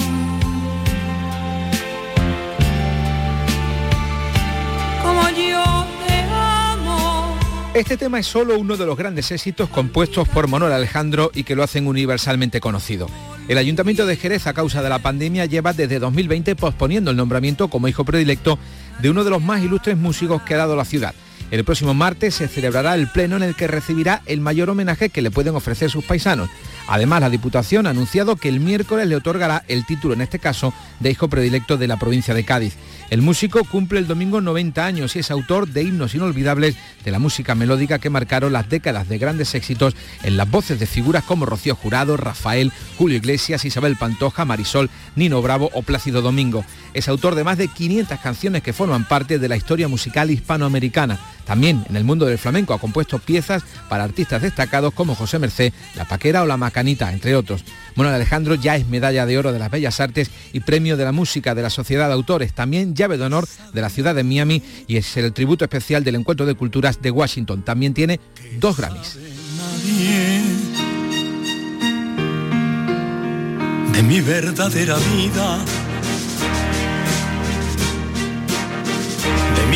[7.77, 11.55] Este tema es solo uno de los grandes éxitos compuestos por Manuel Alejandro y que
[11.55, 13.07] lo hacen universalmente conocido.
[13.49, 17.69] El Ayuntamiento de Jerez, a causa de la pandemia, lleva desde 2020 posponiendo el nombramiento
[17.69, 18.59] como hijo predilecto
[19.03, 21.15] de uno de los más ilustres músicos que ha dado la ciudad.
[21.51, 25.21] El próximo martes se celebrará el pleno en el que recibirá el mayor homenaje que
[25.21, 26.49] le pueden ofrecer sus paisanos.
[26.89, 30.73] Además, la Diputación ha anunciado que el miércoles le otorgará el título, en este caso,
[31.01, 32.75] de hijo predilecto de la provincia de Cádiz.
[33.09, 37.21] El músico cumple el domingo 90 años y es autor de himnos inolvidables de la
[37.21, 39.95] música melódica que marcaron las décadas de grandes éxitos
[40.25, 45.41] en las voces de figuras como Rocío Jurado, Rafael, Julio Iglesias, Isabel Pantoja, Marisol, Nino
[45.41, 46.65] Bravo o Plácido Domingo.
[46.97, 51.21] Es autor de más de 500 canciones que forman parte de la historia musical hispanoamericana.
[51.45, 55.75] También en el mundo del flamenco ha compuesto piezas para artistas destacados como José Mercé,
[55.95, 57.65] La Paquera o La Macanita, entre otros.
[57.97, 61.13] Manuel Alejandro ya es medalla de oro de las Bellas Artes y premio de la
[61.13, 64.63] música de la Sociedad de Autores, también llave de honor de la ciudad de Miami
[64.87, 67.63] y es el tributo especial del Encuentro de Culturas de Washington.
[67.63, 68.21] También tiene
[68.59, 69.19] dos Grammys.
[73.97, 75.59] de mi verdadera vida,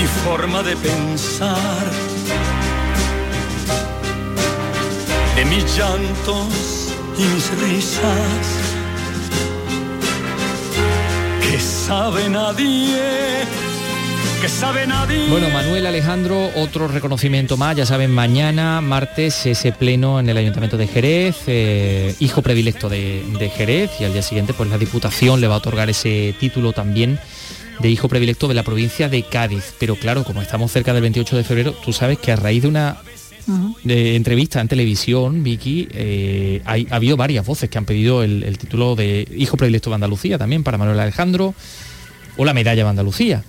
[0.01, 1.91] mi forma de pensar,
[5.37, 8.47] de mis llantos y mis risas,
[11.43, 12.97] que sabe nadie.
[14.41, 15.29] Que sabe nadie.
[15.29, 20.79] Bueno, Manuel Alejandro, otro reconocimiento más, ya saben, mañana, martes, ese pleno en el Ayuntamiento
[20.79, 25.43] de Jerez, eh, hijo predilecto de, de Jerez, y al día siguiente pues la Diputación
[25.43, 27.21] le va a otorgar ese título también
[27.83, 29.75] de hijo predilecto de la provincia de Cádiz.
[29.79, 32.69] Pero claro, como estamos cerca del 28 de febrero, tú sabes que a raíz de
[32.69, 32.99] una
[33.85, 38.59] entrevista en televisión, Vicky, eh, hay, ha habido varias voces que han pedido el, el
[38.59, 41.55] título de hijo predilecto de Andalucía también para Manuel Alejandro
[42.37, 43.43] o la medalla de Andalucía.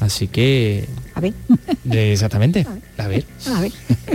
[0.00, 0.86] Así que...
[1.14, 1.34] A ver.
[1.90, 2.66] Eh, Exactamente.
[2.98, 3.24] A ver.
[3.46, 3.72] A ver.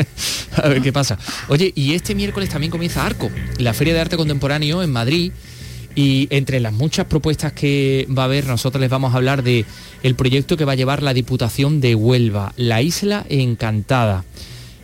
[0.64, 1.18] A ver qué pasa.
[1.48, 5.32] Oye, y este miércoles también comienza Arco, la Feria de Arte Contemporáneo en Madrid.
[5.96, 9.66] Y entre las muchas propuestas que va a haber, nosotros les vamos a hablar de
[10.02, 14.24] el proyecto que va a llevar la Diputación de Huelva, La Isla Encantada.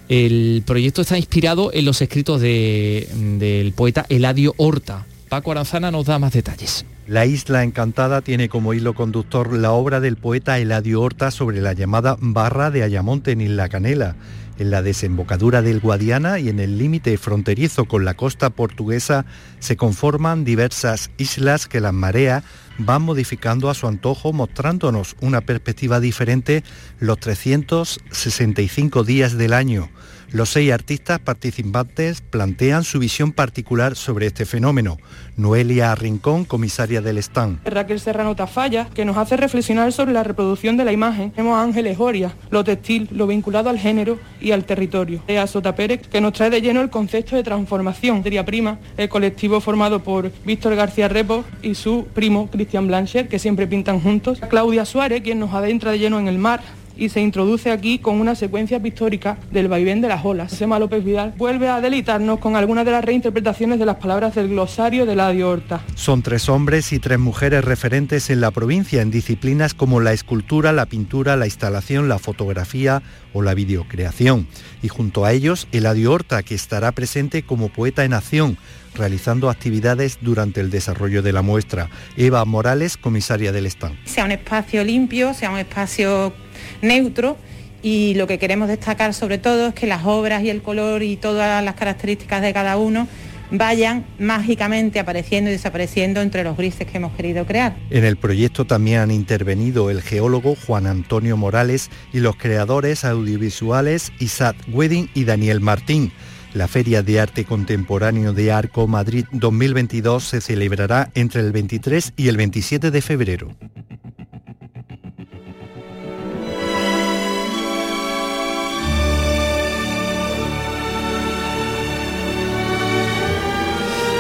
[0.07, 3.07] El proyecto está inspirado en los escritos de-
[3.39, 5.05] del poeta Eladio Horta.
[5.29, 6.85] Paco Aranzana nos da más detalles.
[7.07, 11.73] La Isla Encantada tiene como hilo conductor la obra del poeta Eladio Horta sobre la
[11.73, 14.15] llamada Barra de Ayamonte en Isla Canela,
[14.59, 19.25] en la desembocadura del Guadiana y en el límite fronterizo con la costa portuguesa
[19.59, 22.43] se conforman diversas islas que las mareas
[22.77, 26.63] van modificando a su antojo mostrándonos una perspectiva diferente
[26.99, 29.89] los 365 días del año.
[30.31, 34.99] Los seis artistas participantes plantean su visión particular sobre este fenómeno.
[35.37, 37.59] Noelia Rincón, comisaria del stand.
[37.65, 41.31] Raquel Serrano Tafalla, que nos hace reflexionar sobre la reproducción de la imagen.
[41.31, 45.23] Tenemos a Ángeles Oria, lo textil, lo vinculado al género y al territorio.
[45.27, 48.17] A Sota Pérez, que nos trae de lleno el concepto de transformación.
[48.17, 53.39] Materia prima, el colectivo formado por Víctor García Repo y su primo Cristian Blancher, que
[53.39, 54.39] siempre pintan juntos.
[54.47, 56.61] Claudia Suárez, quien nos adentra de lleno en el mar
[56.99, 60.51] y se introduce aquí con una secuencia pictórica del vaivén de las olas.
[60.51, 64.49] Sema López Vidal vuelve a deleitarnos con algunas de las reinterpretaciones de las palabras del
[64.49, 65.81] glosario de Ladio Horta.
[65.95, 70.73] Son tres hombres y tres mujeres referentes en la provincia en disciplinas como la escultura,
[70.73, 73.01] la pintura, la instalación, la fotografía
[73.33, 74.47] o la videocreación.
[74.81, 78.57] Y junto a ellos, Eladio Horta, que estará presente como poeta en acción,
[78.95, 81.89] realizando actividades durante el desarrollo de la muestra.
[82.17, 83.97] Eva Morales, comisaria del stand.
[84.05, 86.33] Sea un espacio limpio, sea un espacio
[86.81, 87.37] neutro
[87.81, 91.15] y lo que queremos destacar sobre todo es que las obras y el color y
[91.15, 93.07] todas las características de cada uno
[93.51, 97.75] vayan mágicamente apareciendo y desapareciendo entre los grises que hemos querido crear.
[97.89, 104.11] En el proyecto también han intervenido el geólogo Juan Antonio Morales y los creadores audiovisuales
[104.19, 106.11] Isaac Wedding y Daniel Martín.
[106.59, 112.27] La Feria de Arte Contemporáneo de Arco Madrid 2022 se celebrará entre el 23 y
[112.27, 113.55] el 27 de febrero.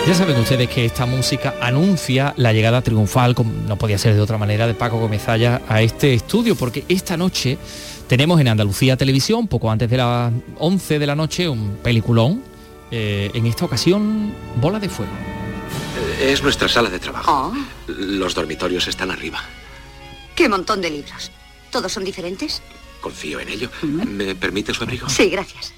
[0.07, 4.21] Ya saben ustedes que esta música anuncia la llegada triunfal, como no podía ser de
[4.21, 7.57] otra manera, de Paco Gomezaya a este estudio, porque esta noche
[8.09, 12.43] tenemos en Andalucía Televisión, poco antes de las 11 de la noche, un peliculón.
[12.91, 15.11] Eh, en esta ocasión, Bola de Fuego.
[16.19, 17.53] Eh, Es nuestra sala de trabajo.
[17.87, 19.39] Los dormitorios están arriba.
[20.35, 21.31] ¡Qué montón de libros!
[21.71, 22.63] ¿Todos son diferentes?
[22.99, 23.69] Confío en ello.
[23.83, 25.07] ¿Me permite su abrigo?
[25.07, 25.71] Sí, gracias.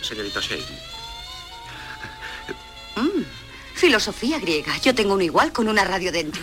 [0.00, 0.62] Señorita Shane.
[2.96, 3.24] Mm,
[3.74, 4.78] filosofía griega.
[4.78, 6.42] Yo tengo uno igual con una radio dentro.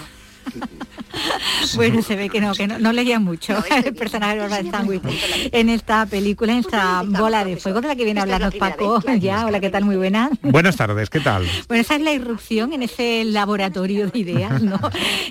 [1.76, 5.04] Bueno, se ve que no, que no, no leía mucho el personaje de Barbara Stanwyck
[5.52, 9.02] en esta película, en esta bola de fuego de la que viene a hablarnos Paco.
[9.20, 9.84] Ya, hola, ¿qué tal?
[9.86, 10.30] Muy buena.
[10.42, 11.46] Buenas tardes, ¿qué tal?
[11.68, 14.80] Bueno, esa es la irrupción en ese laboratorio de ideas, ¿no?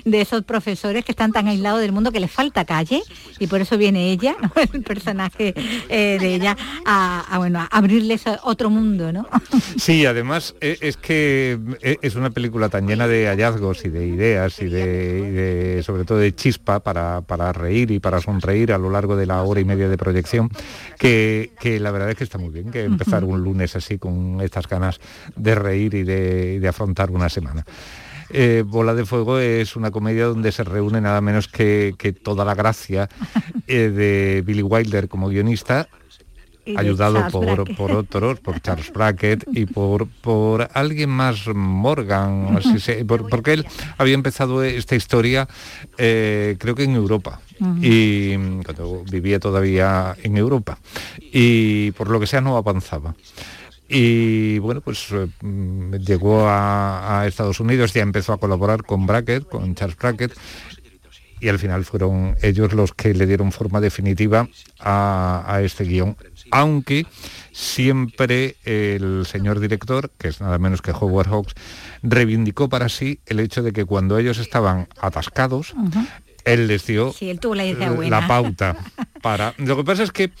[0.05, 3.01] De esos profesores que están tan aislados del mundo que les falta calle
[3.39, 4.51] y por eso viene ella, ¿no?
[4.73, 5.53] el personaje
[5.89, 9.27] eh, de ella, a, a, bueno, a abrirles otro mundo, ¿no?
[9.77, 14.05] Sí, además e- es que e- es una película tan llena de hallazgos y de
[14.07, 18.71] ideas y de, y de- sobre todo de chispa para, para reír y para sonreír
[18.71, 20.49] a lo largo de la hora y media de proyección,
[20.97, 24.41] que, que la verdad es que está muy bien que empezar un lunes así con
[24.41, 24.99] estas ganas
[25.35, 27.65] de reír y de, de afrontar una semana.
[28.29, 32.43] Eh, Bola de Fuego es una comedia donde se reúne nada menos que, que toda
[32.43, 33.07] la gracia
[33.67, 35.87] eh, de Billy Wilder como guionista
[36.75, 43.05] ayudado por, por otros, por Charles Brackett y por, por alguien más, Morgan, así se-
[43.05, 43.65] por- porque él
[43.97, 45.47] había empezado esta historia
[45.97, 47.39] eh, creo que en Europa.
[47.81, 50.77] Y cuando vivía todavía en Europa.
[51.19, 53.15] Y por lo que sea no avanzaba.
[53.89, 55.27] Y bueno, pues eh,
[56.05, 60.33] llegó a, a Estados Unidos, ya empezó a colaborar con Brackett, con Charles Brackett,
[61.39, 64.47] y al final fueron ellos los que le dieron forma definitiva
[64.79, 66.17] a, a este guion,
[66.51, 67.05] aunque
[67.51, 71.53] siempre el señor director, que es nada menos que Howard Hawks,
[72.03, 75.73] reivindicó para sí el hecho de que cuando ellos estaban atascados,
[76.45, 78.77] él les dio Sí, él tuvo la la pauta
[79.21, 79.53] para...
[79.57, 80.31] Lo que pasa es que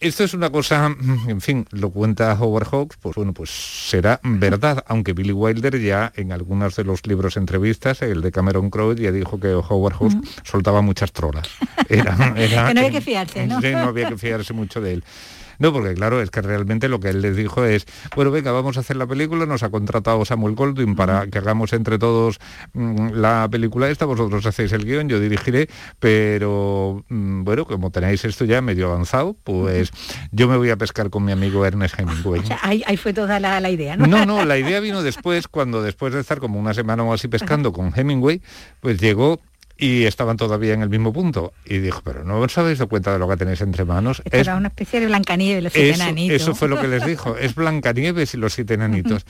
[0.00, 0.94] esto es una cosa,
[1.28, 6.12] en fin, lo cuenta Howard Hawks, pues bueno, pues será verdad, aunque Billy Wilder ya
[6.16, 10.16] en algunos de los libros entrevistas, el de Cameron Crowe, ya dijo que Howard Hawks
[10.44, 11.48] soltaba muchas trolas.
[11.88, 13.60] Era- era- que no había que fiarse, ¿no?
[13.60, 15.04] Sí, no había que fiarse mucho de él.
[15.58, 18.76] No, porque claro, es que realmente lo que él les dijo es, bueno, venga, vamos
[18.76, 22.38] a hacer la película, nos ha contratado Samuel Goldwyn para que hagamos entre todos
[22.74, 28.24] mm, la película esta, vosotros hacéis el guion, yo dirigiré, pero mm, bueno, como tenéis
[28.24, 29.90] esto ya medio avanzado, pues
[30.30, 32.40] yo me voy a pescar con mi amigo Ernest Hemingway.
[32.40, 34.06] O sea, ahí, ahí fue toda la, la idea, ¿no?
[34.06, 37.28] No, no, la idea vino después, cuando después de estar como una semana o así
[37.28, 38.42] pescando con Hemingway,
[38.80, 39.40] pues llegó
[39.78, 41.52] y estaban todavía en el mismo punto.
[41.64, 44.20] Y dijo, pero no os habéis dado cuenta de lo que tenéis entre manos.
[44.24, 46.42] Esto Es era una especie de Blancanieves, los siete eso, enanitos.
[46.42, 47.36] eso fue lo que les dijo.
[47.40, 49.24] Es Blancanieves y los siete enanitos.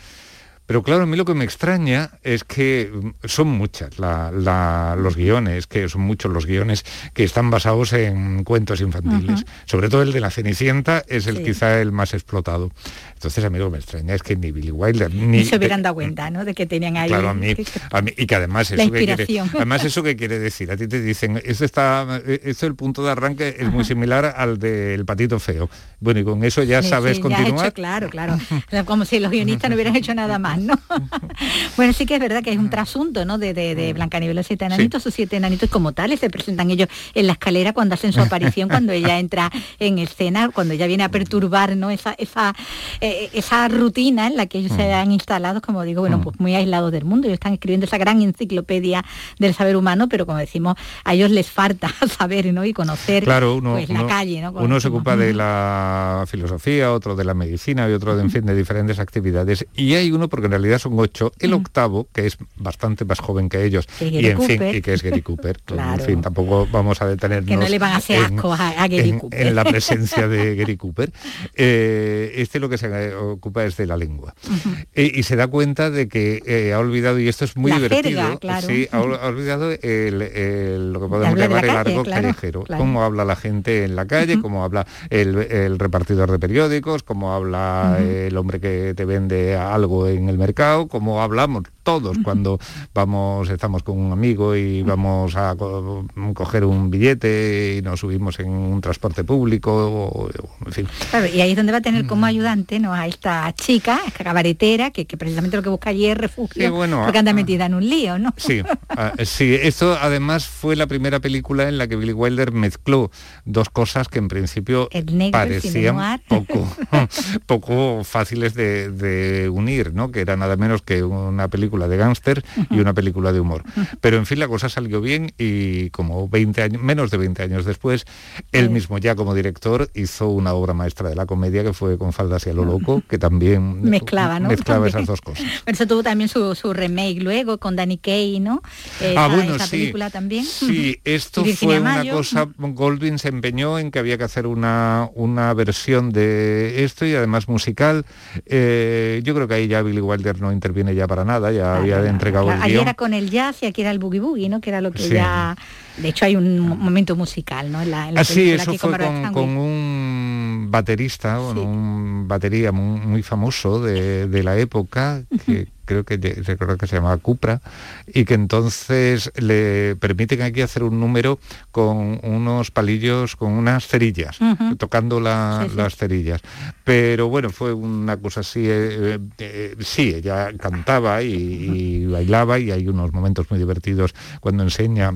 [0.69, 4.97] Pero claro, a mí lo que me extraña es que mm, son muchas la- la-
[4.99, 9.47] los guiones, que son muchos los guiones que están basados en cuentos infantiles.
[9.65, 11.45] Sobre todo el de la Cenicienta es el Sí.
[11.45, 12.71] quizá el más explotado.
[13.15, 15.27] Entonces a mí lo que me extraña es que ni Billy Wilder ni...
[15.39, 16.45] Ni se hubieran dado cuenta, ¿no?
[16.45, 17.09] De que tenían ahí...
[17.09, 17.55] Claro, a mí,
[17.91, 20.87] a mí- y que además eso que quiere, además eso que quiere decir, a ti
[20.87, 25.41] te dicen, esto está, esto el punto de arranque es muy similar al del patito
[25.41, 25.71] feo.
[25.99, 27.65] Bueno, y con eso ya Sí, sabes sí, continuar.
[27.67, 28.39] hecho, claro, claro.
[28.85, 30.58] Como si los guionistas no hubieran hecho nada más,
[31.77, 33.39] bueno, sí que es verdad que es un trasunto, ¿no?
[33.39, 36.71] De, de, de Blancanieves y los siete enanitos, sus siete enanitos como tales se presentan
[36.71, 40.87] ellos en la escalera cuando hacen su aparición, cuando ella entra en escena, cuando ella
[40.87, 41.91] viene a perturbar, ¿no?
[41.91, 42.55] Esa, esa,
[43.01, 46.55] eh, esa rutina en la que ellos se han instalado, como digo, bueno, pues muy
[46.55, 47.27] aislados del mundo.
[47.27, 49.05] Ellos están escribiendo esa gran enciclopedia
[49.39, 52.65] del saber humano, pero como decimos, a ellos les falta saber, ¿no?
[52.65, 54.53] Y conocer claro, uno, pues, la calle, ¿no?
[54.53, 58.47] Uno se ocupa de la filosofía, otro de la medicina y otro de, en fin,
[58.47, 59.67] de diferentes actividades.
[59.75, 63.49] Y hay uno, porque en realidad son ocho, el octavo, que es bastante más joven
[63.49, 65.59] que ellos, y en fin, y que es Gary Cooper.
[65.69, 69.11] En fin, tampoco vamos a detenernos que no le van a hacer asco a, Gary
[69.11, 69.47] en, Cooper.
[69.47, 71.13] en, la presencia de Gary Cooper.
[71.55, 74.35] Eh, este lo que se ocupa es de la lengua.
[74.49, 74.87] Uh -huh.
[74.95, 77.77] eh, y se da cuenta de que eh, ha olvidado, y esto es muy la
[77.79, 78.67] divertido, jerga, claro.
[78.67, 82.63] sí, ha, ha olvidado el, el, lo que podemos llamar el arco claro, callejero.
[82.63, 82.81] Claro.
[82.81, 84.43] Cómo habla la gente en la calle, uh -huh.
[84.43, 88.27] cómo habla el, el, repartidor de periódicos, cómo habla uh -huh.
[88.29, 92.59] el hombre que te vende algo en el mercado, cómo hablamos todos cuando
[92.93, 98.39] vamos, estamos con un amigo y vamos a co coger un billete y nos subimos
[98.41, 100.29] en un transporte público, o,
[100.67, 100.89] en fin.
[101.09, 102.93] Claro, y ahí es donde va a tener como ayudante ¿no?
[102.93, 106.69] a esta chica, esta cabaretera, que, que precisamente lo que busca allí es refugio, sí,
[106.69, 108.35] bueno, porque anda metida en un lío, ¿no?
[108.37, 113.11] Sí, uh, sí, esto además fue la primera película en la que Billy Wilder mezcló
[113.47, 114.91] dos cosas que en principio
[115.33, 116.69] parecían poco,
[117.47, 120.11] poco fáciles de, de, unir, ¿no?
[120.11, 122.67] Que era nada menos que una película de gángster uh -huh.
[122.71, 123.65] y una película de humor.
[123.77, 123.99] Uh -huh.
[124.01, 127.65] Pero en fin, la cosa salió bien y como 20 años, menos de 20 años
[127.65, 128.05] después,
[128.53, 132.13] él mismo ya como director hizo una obra maestra de la comedia que fue con
[132.13, 134.49] Faldas y a lo loco, que también mezclaba, ¿no?
[134.49, 134.97] mezclaba también.
[134.97, 135.45] esas dos cosas.
[135.65, 138.63] Pero eso tuvo también su, su, remake luego con Danny Kaye, ¿no?
[139.01, 139.79] Esa, ah, bueno, esa sí.
[139.79, 140.45] película también.
[140.45, 145.55] Sí, esto fue una cosa, Goldwyn se empeñó en que había que hacer una, una
[145.55, 148.05] versión de esto y además musical.
[148.47, 151.81] Eh, yo creo que ahí ya Billy Wilder no interviene ya para nada, ya claro,
[151.81, 152.63] había entregado claro.
[152.63, 152.83] el guion.
[152.83, 154.61] era con el jazz y aquí era el boogie boogie, ¿no?
[154.61, 155.15] Que era lo que sí.
[155.15, 155.57] ya...
[155.97, 157.83] De hecho hay un momento musical, ¿no?
[157.83, 160.38] En la, en la ah, sí, eso fue con, con, un
[160.71, 161.59] baterista, sí.
[161.59, 166.97] un batería muy, muy famoso de, de, la época, que creo que recuerdo que se
[166.97, 167.61] llamaba Cupra,
[168.07, 171.39] y que entonces le permiten aquí hacer un número
[171.71, 174.77] con unos palillos, con unas cerillas, uh -huh.
[174.77, 175.77] tocando la, sí, sí.
[175.77, 176.43] las cerillas.
[176.85, 182.71] Pero bueno, fue una cosa así, eh, eh, sí, ella cantaba y, y bailaba y
[182.71, 185.15] hay unos momentos muy divertidos cuando enseña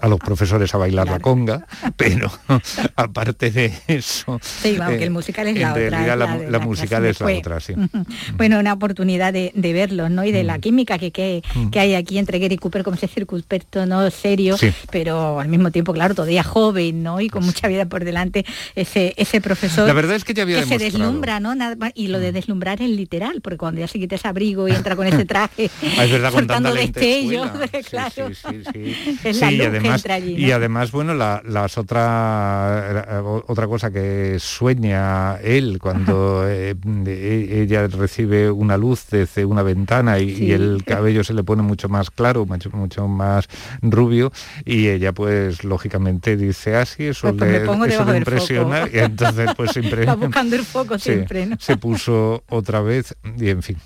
[0.00, 1.18] a los profesores a bailar claro.
[1.18, 1.66] la conga,
[1.96, 2.30] pero
[2.96, 4.38] aparte de eso...
[4.42, 5.90] Sí, vamos, eh, el musical es la otra.
[5.90, 7.74] La, la, la, la, musical es la otra, sí.
[8.36, 10.24] Bueno, una oportunidad de, de verlos, ¿no?
[10.24, 13.86] Y de la química que, que, que, hay aquí entre Gary Cooper como ese circunspecto,
[13.86, 14.10] ¿no?
[14.10, 14.72] Serio, sí.
[14.90, 17.20] pero al mismo tiempo, claro, todavía joven, ¿no?
[17.20, 18.44] Y con mucha vida por delante,
[18.74, 19.86] ese, ese profesor...
[19.86, 20.90] La verdad es que ya había Que demostrado.
[20.90, 21.54] se deslumbra, ¿no?
[21.94, 24.96] Y lo de deslumbrar es literal, porque cuando ya se quita ese abrigo y entra
[24.96, 27.50] con ese traje, ah, es verdad, soltando destellos,
[27.90, 28.30] claro.
[28.34, 30.46] Sí, sí, es la luz además, que entra allí, ¿no?
[30.46, 36.74] Y además, bueno, la, las otra, otra cosa que sueña él cuando eh,
[37.06, 40.44] ella recibe una luz desde una ventana y, sí.
[40.44, 43.48] y, el cabello se le pone mucho más claro, mucho, mucho más
[43.82, 44.32] rubio,
[44.64, 48.98] y ella pues lógicamente dice así, ah, eso pues, le, pues eso le impresiona, y
[48.98, 50.06] entonces pues siempre...
[50.14, 51.56] Buscando el foco sí, siempre, ¿no?
[51.58, 53.76] Se puso otra vez y en fin.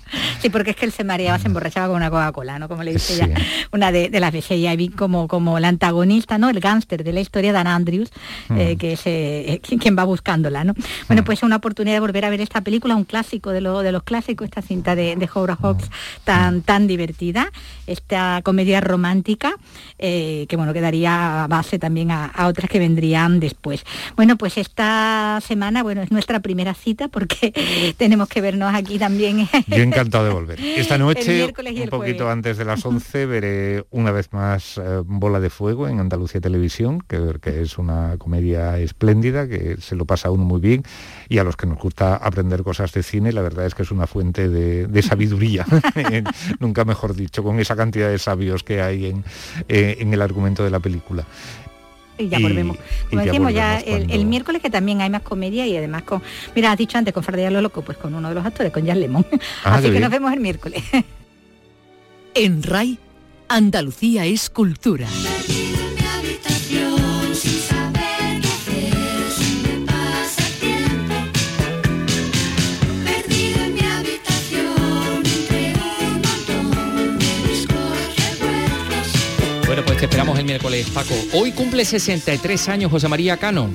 [0.41, 2.67] Sí, porque es que él se mareaba, se emborrachaba con una Coca-Cola, ¿no?
[2.67, 3.21] Como le dice sí.
[3.23, 3.35] ella,
[3.71, 5.69] una de, de las veces, ella vi como, como la
[6.37, 6.49] ¿no?
[6.49, 8.11] El gángster de la historia, Dan Andrews,
[8.49, 8.57] mm.
[8.57, 10.73] eh, que es eh, quien va buscándola, ¿no?
[11.07, 11.25] Bueno, mm.
[11.25, 13.91] pues es una oportunidad de volver a ver esta película, un clásico de, lo, de
[13.91, 16.23] los clásicos, esta cinta de, de Howard Hawks mm.
[16.23, 17.51] tan, tan divertida,
[17.87, 19.55] esta comedia romántica,
[19.97, 23.83] eh, que bueno, que daría base también a, a, otras que vendrían después.
[24.15, 27.53] Bueno, pues esta semana, bueno, es nuestra primera cita porque
[27.97, 29.47] tenemos que vernos aquí también.
[29.67, 30.59] Yo encantado de volver.
[30.61, 31.51] Esta noche, un
[31.89, 32.21] poquito jueves.
[32.21, 37.35] antes de las 11, veré una vez más Bola de Fuego en Andalucía Televisión, que,
[37.41, 40.83] que, es una comedia espléndida, que se lo pasa uno muy bien,
[41.29, 43.91] y a los que nos gusta aprender cosas de cine, la verdad es que es
[43.91, 45.65] una fuente de, de sabiduría,
[46.59, 49.23] nunca mejor dicho, con esa cantidad de sabios que hay en,
[49.67, 51.25] eh, en el argumento de la película
[52.21, 52.77] y ya volvemos.
[53.09, 54.13] Como ya decimos, ya el, cuando...
[54.13, 56.21] el, miércoles que también hay más comedia y además con,
[56.55, 58.85] mira, has dicho antes con Fardía lo Loco, pues con uno de los actores, con
[58.85, 59.25] Jan Lemon.
[59.63, 60.03] Ah, Así que bien.
[60.03, 60.83] nos vemos el miércoles.
[62.33, 62.97] En RAI,
[63.53, 65.09] Andalucía es cultura.
[79.71, 81.13] Bueno, pues te esperamos el miércoles, Paco.
[81.31, 83.69] Hoy cumple 63 años José María Cano,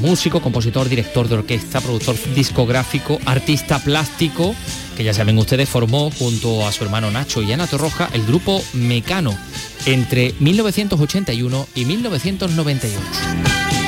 [0.00, 4.54] músico, compositor, director de orquesta, productor discográfico, artista plástico,
[4.96, 8.62] que ya saben ustedes formó junto a su hermano Nacho y Ana Torroja el grupo
[8.74, 9.36] Mecano
[9.86, 13.79] entre 1981 y 1998.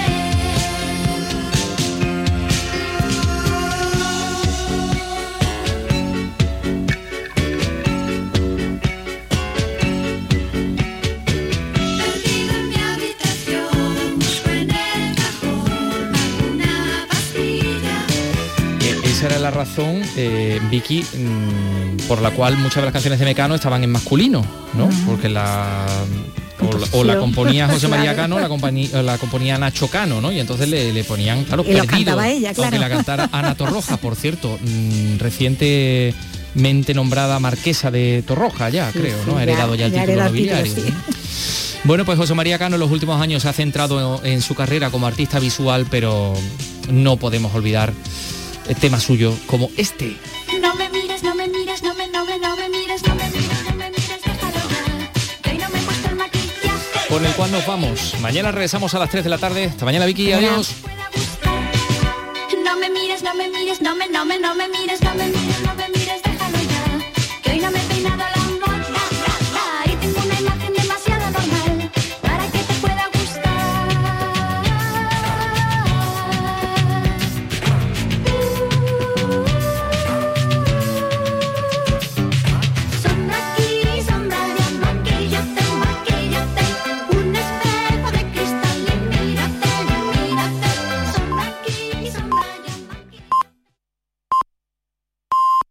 [19.73, 23.91] Razón, eh, Vicky, mm, por la cual muchas de las canciones de Mecano estaban en
[23.91, 24.45] masculino,
[24.75, 24.89] ¿no?
[25.07, 25.87] Porque la
[26.61, 30.31] o la, o la componía José María Cano, la, compañía, la componía Nacho Cano, ¿no?
[30.31, 32.75] Y entonces le, le ponían, claro, Y perdido, ella, claro.
[32.75, 38.99] aunque la cantara Ana Torroja, por cierto, mm, recientemente nombrada marquesa de Torroja ya, Sí,
[38.99, 39.39] creo, sí, ¿no?
[39.39, 40.73] Ha heredado ya el título nobiliario.
[41.85, 44.91] Bueno, pues José María Cano en los últimos años se ha centrado en su carrera
[44.91, 46.33] como artista visual, pero
[46.89, 47.93] no podemos olvidar
[48.81, 50.17] tema suyo como este.
[50.61, 53.29] No me mires, no me mires, no me, no me, no me mires, no me
[53.31, 55.51] mires, no me mires, déjalo ya.
[55.51, 57.09] Hoy no me he puesto el maquillaje.
[57.09, 58.15] Con el cual nos vamos.
[58.21, 59.65] Mañana regresamos a las 3 de la tarde.
[59.67, 60.33] Hasta mañana, Vicky.
[60.33, 60.75] Adiós.
[62.65, 65.27] No me mires, no me mires, no me, no me, no me mires, no me
[65.27, 66.02] mires, no me mires.